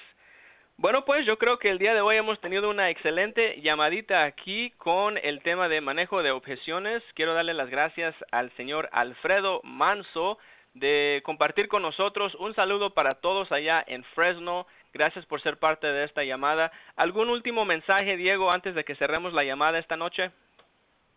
Bueno, 0.82 1.04
pues 1.04 1.24
yo 1.24 1.38
creo 1.38 1.60
que 1.60 1.70
el 1.70 1.78
día 1.78 1.94
de 1.94 2.00
hoy 2.00 2.16
hemos 2.16 2.40
tenido 2.40 2.68
una 2.68 2.90
excelente 2.90 3.60
llamadita 3.60 4.24
aquí 4.24 4.72
con 4.78 5.16
el 5.16 5.40
tema 5.40 5.68
de 5.68 5.80
manejo 5.80 6.24
de 6.24 6.32
objeciones. 6.32 7.04
Quiero 7.14 7.34
darle 7.34 7.54
las 7.54 7.70
gracias 7.70 8.16
al 8.32 8.50
señor 8.56 8.88
Alfredo 8.90 9.60
Manso 9.62 10.38
de 10.74 11.22
compartir 11.24 11.68
con 11.68 11.82
nosotros. 11.82 12.34
Un 12.34 12.56
saludo 12.56 12.94
para 12.94 13.20
todos 13.20 13.52
allá 13.52 13.84
en 13.86 14.02
Fresno. 14.16 14.66
Gracias 14.92 15.24
por 15.26 15.40
ser 15.40 15.56
parte 15.58 15.86
de 15.86 16.02
esta 16.02 16.24
llamada. 16.24 16.72
¿Algún 16.96 17.28
último 17.28 17.64
mensaje, 17.64 18.16
Diego, 18.16 18.50
antes 18.50 18.74
de 18.74 18.82
que 18.82 18.96
cerremos 18.96 19.32
la 19.32 19.44
llamada 19.44 19.78
esta 19.78 19.96
noche? 19.96 20.32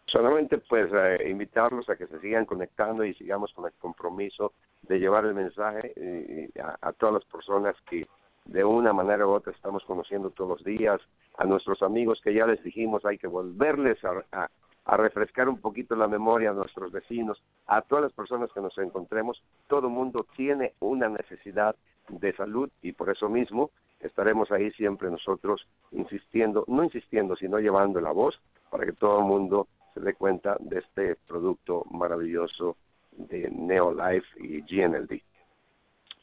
Solamente 0.05 0.59
pues 0.59 0.91
eh, 0.93 1.27
invitarlos 1.27 1.89
a 1.89 1.95
que 1.95 2.05
se 2.05 2.19
sigan 2.19 2.45
conectando 2.45 3.03
y 3.03 3.15
sigamos 3.15 3.51
con 3.53 3.65
el 3.65 3.73
compromiso 3.79 4.53
de 4.83 4.99
llevar 4.99 5.25
el 5.25 5.33
mensaje 5.33 5.91
eh, 5.95 6.49
a 6.81 6.93
todas 6.93 7.15
las 7.15 7.25
personas 7.25 7.75
que 7.89 8.05
de 8.45 8.63
una 8.63 8.93
manera 8.93 9.27
u 9.27 9.31
otra 9.31 9.51
estamos 9.51 9.83
conociendo 9.85 10.29
todos 10.29 10.49
los 10.51 10.63
días 10.63 11.01
a 11.37 11.45
nuestros 11.45 11.81
amigos 11.81 12.21
que 12.23 12.33
ya 12.33 12.45
les 12.45 12.63
dijimos 12.63 13.05
hay 13.05 13.17
que 13.17 13.27
volverles 13.27 13.97
a, 14.03 14.49
refrescar 14.97 15.49
un 15.49 15.59
poquito 15.59 15.95
la 15.95 16.07
memoria 16.07 16.51
a 16.51 16.53
nuestros 16.53 16.91
vecinos, 16.91 17.41
a 17.65 17.81
todas 17.81 18.03
las 18.03 18.13
personas 18.13 18.51
que 18.53 18.61
nos 18.61 18.77
encontremos, 18.77 19.41
todo 19.67 19.89
mundo 19.89 20.27
tiene 20.35 20.73
una 20.79 21.09
necesidad 21.09 21.75
de 22.07 22.33
salud 22.33 22.69
y 22.83 22.91
por 22.91 23.09
eso 23.09 23.27
mismo 23.27 23.71
estaremos 23.99 24.51
ahí 24.51 24.71
siempre 24.73 25.09
nosotros 25.09 25.67
insistiendo, 25.91 26.65
no 26.67 26.83
insistiendo, 26.83 27.35
sino 27.35 27.57
llevando 27.57 27.99
la 27.99 28.11
voz 28.11 28.39
para 28.69 28.85
que 28.85 28.93
todo 28.93 29.19
el 29.19 29.25
mundo 29.25 29.67
se 29.95 30.01
dé 30.01 30.13
cuenta 30.13 30.55
de 30.59 30.79
este 30.79 31.15
producto 31.27 31.83
maravilloso 31.89 32.77
de 33.11 33.49
Neolife 33.49 34.27
y 34.37 34.61
GNLD. 34.61 35.21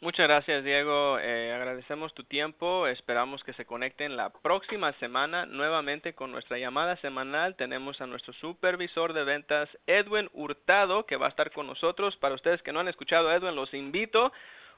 Muchas 0.03 0.27
gracias, 0.27 0.65
Diego. 0.65 1.17
Eh, 1.21 1.53
agradecemos 1.55 2.13
tu 2.13 2.25
tiempo. 2.25 2.89
Esperamos 2.89 3.45
que 3.45 3.53
se 3.53 3.65
conecten 3.65 4.17
la 4.17 4.31
próxima 4.31 4.93
semana 4.95 5.47
nuevamente 5.47 6.13
con 6.13 6.33
nuestra 6.33 6.59
llamada 6.59 6.97
semanal. 6.97 7.55
Tenemos 7.55 8.01
a 8.01 8.09
nuestro 8.09 8.33
supervisor 8.33 9.13
de 9.13 9.23
ventas, 9.23 9.69
Edwin 9.87 10.29
Hurtado, 10.33 11.07
que 11.07 11.15
va 11.15 11.27
a 11.27 11.29
estar 11.29 11.53
con 11.53 11.69
nosotros. 11.69 12.17
Para 12.17 12.35
ustedes 12.35 12.61
que 12.63 12.73
no 12.73 12.81
han 12.81 12.89
escuchado 12.89 13.29
a 13.29 13.37
Edwin, 13.37 13.55
los 13.55 13.73
invito. 13.75 14.33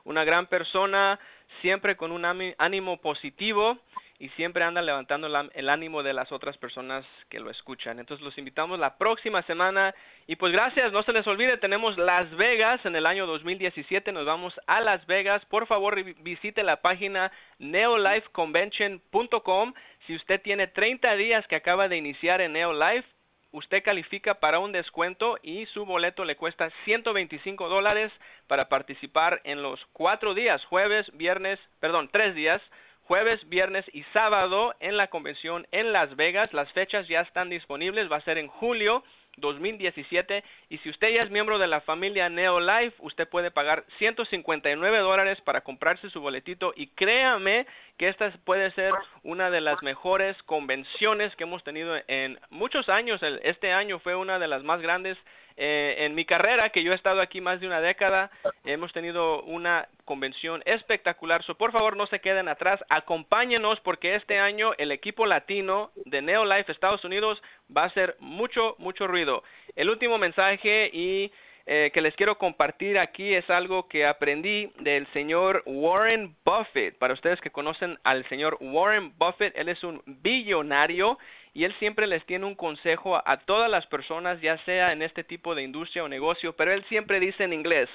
Una 0.04 0.24
gran 0.24 0.46
persona, 0.46 1.18
siempre 1.62 1.96
con 1.96 2.12
un 2.12 2.26
ánimo 2.58 2.98
positivo 3.00 3.78
y 4.18 4.28
siempre 4.30 4.64
anda 4.64 4.80
levantando 4.80 5.26
el 5.26 5.68
ánimo 5.68 6.02
de 6.02 6.12
las 6.12 6.30
otras 6.30 6.56
personas 6.56 7.04
que 7.28 7.40
lo 7.40 7.50
escuchan. 7.50 7.98
Entonces 7.98 8.24
los 8.24 8.38
invitamos 8.38 8.78
la 8.78 8.96
próxima 8.96 9.42
semana 9.42 9.92
y 10.26 10.36
pues 10.36 10.52
gracias, 10.52 10.92
no 10.92 11.02
se 11.02 11.12
les 11.12 11.26
olvide, 11.26 11.58
tenemos 11.58 11.98
Las 11.98 12.30
Vegas 12.36 12.84
en 12.86 12.94
el 12.94 13.06
año 13.06 13.26
2017, 13.26 14.12
nos 14.12 14.24
vamos 14.24 14.54
a 14.66 14.80
Las 14.80 15.04
Vegas. 15.06 15.44
Por 15.46 15.66
favor, 15.66 16.00
visite 16.22 16.62
la 16.62 16.80
página 16.80 17.32
neolifeconvention.com. 17.58 19.74
Si 20.06 20.14
usted 20.14 20.40
tiene 20.42 20.68
30 20.68 21.16
días 21.16 21.44
que 21.48 21.56
acaba 21.56 21.88
de 21.88 21.96
iniciar 21.96 22.40
en 22.40 22.52
Neolife, 22.52 23.08
usted 23.50 23.82
califica 23.82 24.34
para 24.34 24.58
un 24.58 24.72
descuento 24.72 25.38
y 25.42 25.64
su 25.66 25.86
boleto 25.86 26.24
le 26.24 26.36
cuesta 26.36 26.70
125 26.84 27.68
dólares 27.68 28.12
para 28.46 28.68
participar 28.68 29.40
en 29.44 29.62
los 29.62 29.80
cuatro 29.92 30.34
días, 30.34 30.64
jueves, 30.66 31.06
viernes, 31.16 31.58
perdón, 31.80 32.10
tres 32.12 32.34
días, 32.34 32.60
jueves, 33.06 33.46
viernes 33.48 33.84
y 33.92 34.02
sábado 34.12 34.74
en 34.80 34.96
la 34.96 35.08
convención 35.08 35.66
en 35.72 35.92
Las 35.92 36.14
Vegas. 36.16 36.52
Las 36.52 36.70
fechas 36.72 37.06
ya 37.08 37.20
están 37.20 37.50
disponibles, 37.50 38.10
va 38.10 38.16
a 38.16 38.22
ser 38.22 38.38
en 38.38 38.48
julio 38.48 39.02
2017 39.36 40.44
y 40.70 40.78
si 40.78 40.90
usted 40.90 41.08
ya 41.08 41.22
es 41.22 41.30
miembro 41.30 41.58
de 41.58 41.66
la 41.66 41.80
familia 41.80 42.28
Neolife, 42.28 42.96
usted 43.00 43.28
puede 43.28 43.50
pagar 43.50 43.84
159 43.98 44.98
dólares 44.98 45.40
para 45.42 45.62
comprarse 45.62 46.08
su 46.10 46.20
boletito 46.20 46.72
y 46.76 46.88
créame 46.88 47.66
que 47.98 48.08
esta 48.08 48.30
puede 48.44 48.70
ser 48.72 48.92
una 49.22 49.50
de 49.50 49.60
las 49.60 49.82
mejores 49.82 50.40
convenciones 50.44 51.34
que 51.36 51.44
hemos 51.44 51.64
tenido 51.64 51.96
en 52.08 52.38
muchos 52.50 52.88
años. 52.88 53.20
Este 53.42 53.72
año 53.72 53.98
fue 53.98 54.14
una 54.14 54.38
de 54.38 54.48
las 54.48 54.62
más 54.62 54.80
grandes 54.80 55.18
eh, 55.56 55.96
en 56.00 56.14
mi 56.14 56.24
carrera, 56.24 56.70
que 56.70 56.82
yo 56.82 56.92
he 56.92 56.96
estado 56.96 57.20
aquí 57.20 57.40
más 57.40 57.60
de 57.60 57.66
una 57.66 57.80
década, 57.80 58.30
hemos 58.64 58.92
tenido 58.92 59.42
una 59.42 59.88
convención 60.04 60.62
espectacular. 60.66 61.42
So, 61.44 61.54
por 61.54 61.72
favor, 61.72 61.96
no 61.96 62.06
se 62.06 62.20
queden 62.20 62.48
atrás. 62.48 62.80
Acompáñenos 62.88 63.78
porque 63.80 64.14
este 64.16 64.38
año 64.38 64.72
el 64.78 64.90
equipo 64.90 65.26
latino 65.26 65.90
de 66.06 66.22
Neolife 66.22 66.72
Estados 66.72 67.04
Unidos 67.04 67.40
va 67.74 67.82
a 67.82 67.86
hacer 67.86 68.16
mucho, 68.18 68.74
mucho 68.78 69.06
ruido. 69.06 69.44
El 69.76 69.90
último 69.90 70.18
mensaje 70.18 70.90
y 70.92 71.30
eh, 71.66 71.90
que 71.94 72.02
les 72.02 72.14
quiero 72.16 72.36
compartir 72.36 72.98
aquí 72.98 73.32
es 73.32 73.48
algo 73.48 73.88
que 73.88 74.04
aprendí 74.04 74.70
del 74.80 75.06
señor 75.14 75.62
Warren 75.64 76.36
Buffett. 76.44 76.98
Para 76.98 77.14
ustedes 77.14 77.40
que 77.40 77.50
conocen 77.50 77.98
al 78.04 78.28
señor 78.28 78.58
Warren 78.60 79.14
Buffett, 79.16 79.56
él 79.56 79.70
es 79.70 79.82
un 79.82 80.02
billonario 80.04 81.18
y 81.54 81.64
él 81.64 81.74
siempre 81.78 82.08
les 82.08 82.26
tiene 82.26 82.44
un 82.44 82.56
consejo 82.56 83.16
a, 83.16 83.36
todas 83.46 83.70
las 83.70 83.86
personas, 83.86 84.40
ya 84.40 84.58
sea 84.64 84.92
en 84.92 85.02
este 85.02 85.22
tipo 85.22 85.54
de 85.54 85.62
industria 85.62 86.02
o 86.02 86.08
negocio, 86.08 86.54
pero 86.56 86.72
él 86.72 86.84
siempre 86.88 87.20
dice 87.20 87.44
en 87.44 87.52
inglés, 87.52 87.88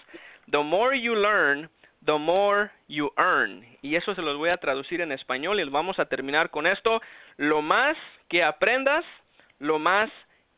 the 0.50 0.60
more 0.60 1.00
you 1.00 1.13
learn, 1.13 1.69
the 2.06 2.17
more 2.17 2.72
you 2.88 3.12
earn. 3.17 3.65
Y 3.82 3.98
eso 3.98 4.15
se 4.15 4.22
los 4.22 4.38
voy 4.38 4.50
a 4.50 4.58
traducir 4.58 5.02
en 5.02 5.12
español 5.12 5.60
y 5.60 5.69
vamos 5.69 6.00
a 6.00 6.06
terminar 6.06 6.50
con 6.50 6.67
esto. 6.67 7.02
Lo 7.36 7.62
más 7.62 7.98
que 8.30 8.43
aprendas, 8.43 9.04
lo 9.60 9.78
más 9.78 10.10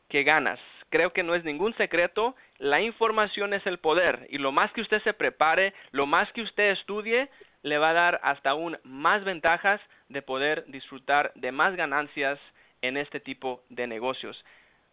que 0.08 0.24
ganas. 0.24 0.60
Creo 0.90 1.12
que 1.12 1.24
no 1.24 1.34
es 1.34 1.44
ningún 1.44 1.74
secreto, 1.78 2.36
la 2.60 2.82
información 2.82 3.54
es 3.56 3.66
el 3.66 3.80
poder 3.80 4.28
y 4.30 4.38
lo 4.38 4.52
más 4.52 4.72
que 4.74 4.82
usted 4.82 5.02
se 5.02 5.14
prepare, 5.14 5.74
lo 5.92 6.06
más 6.06 6.32
que 6.34 6.42
usted 6.42 6.72
estudie, 6.72 7.30
le 7.64 7.78
va 7.80 7.90
a 7.90 7.94
dar 7.94 8.20
hasta 8.24 8.52
aún 8.52 8.78
más 8.84 9.24
ventajas 9.24 9.82
de 10.10 10.22
poder 10.22 10.66
disfrutar 10.68 11.32
de 11.36 11.52
más 11.52 11.76
ganancias 11.76 12.38
en 12.82 12.98
este 12.98 13.20
tipo 13.20 13.62
de 13.70 13.88
negocios. 13.88 14.44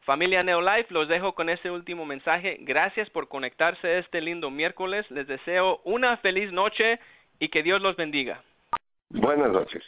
Familia 0.03 0.42
Neolife, 0.42 0.92
los 0.94 1.09
dejo 1.09 1.35
con 1.35 1.51
este 1.51 1.70
último 1.70 2.07
mensaje. 2.07 2.57
Gracias 2.61 3.11
por 3.11 3.29
conectarse 3.29 3.98
este 3.98 4.20
lindo 4.20 4.51
miércoles. 4.51 5.05
Les 5.11 5.27
deseo 5.27 5.81
una 5.85 6.16
feliz 6.18 6.51
noche 6.53 6.98
y 7.38 7.48
que 7.48 7.62
Dios 7.62 7.83
los 7.83 7.96
bendiga. 7.96 8.40
Buenas 9.11 9.51
noches. 9.51 9.85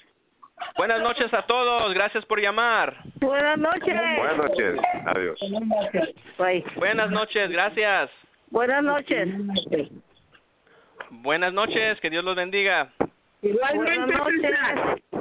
Buenas 0.76 1.00
noches 1.00 1.32
a 1.32 1.42
todos. 1.46 1.94
Gracias 1.94 2.24
por 2.26 2.40
llamar. 2.40 2.96
Buenas 3.16 3.58
noches. 3.58 3.96
Buenas 4.16 4.36
noches. 4.36 4.80
Adiós. 5.06 5.40
Buenas 6.76 7.10
noches. 7.10 7.50
Gracias. 7.50 8.10
Buenas 8.50 8.82
noches. 8.84 9.28
Buenas 11.10 11.52
noches. 11.52 12.00
Que 12.00 12.10
Dios 12.10 12.24
los 12.24 12.36
bendiga. 12.36 12.92
Buenas 13.42 14.06
noches. 14.06 15.19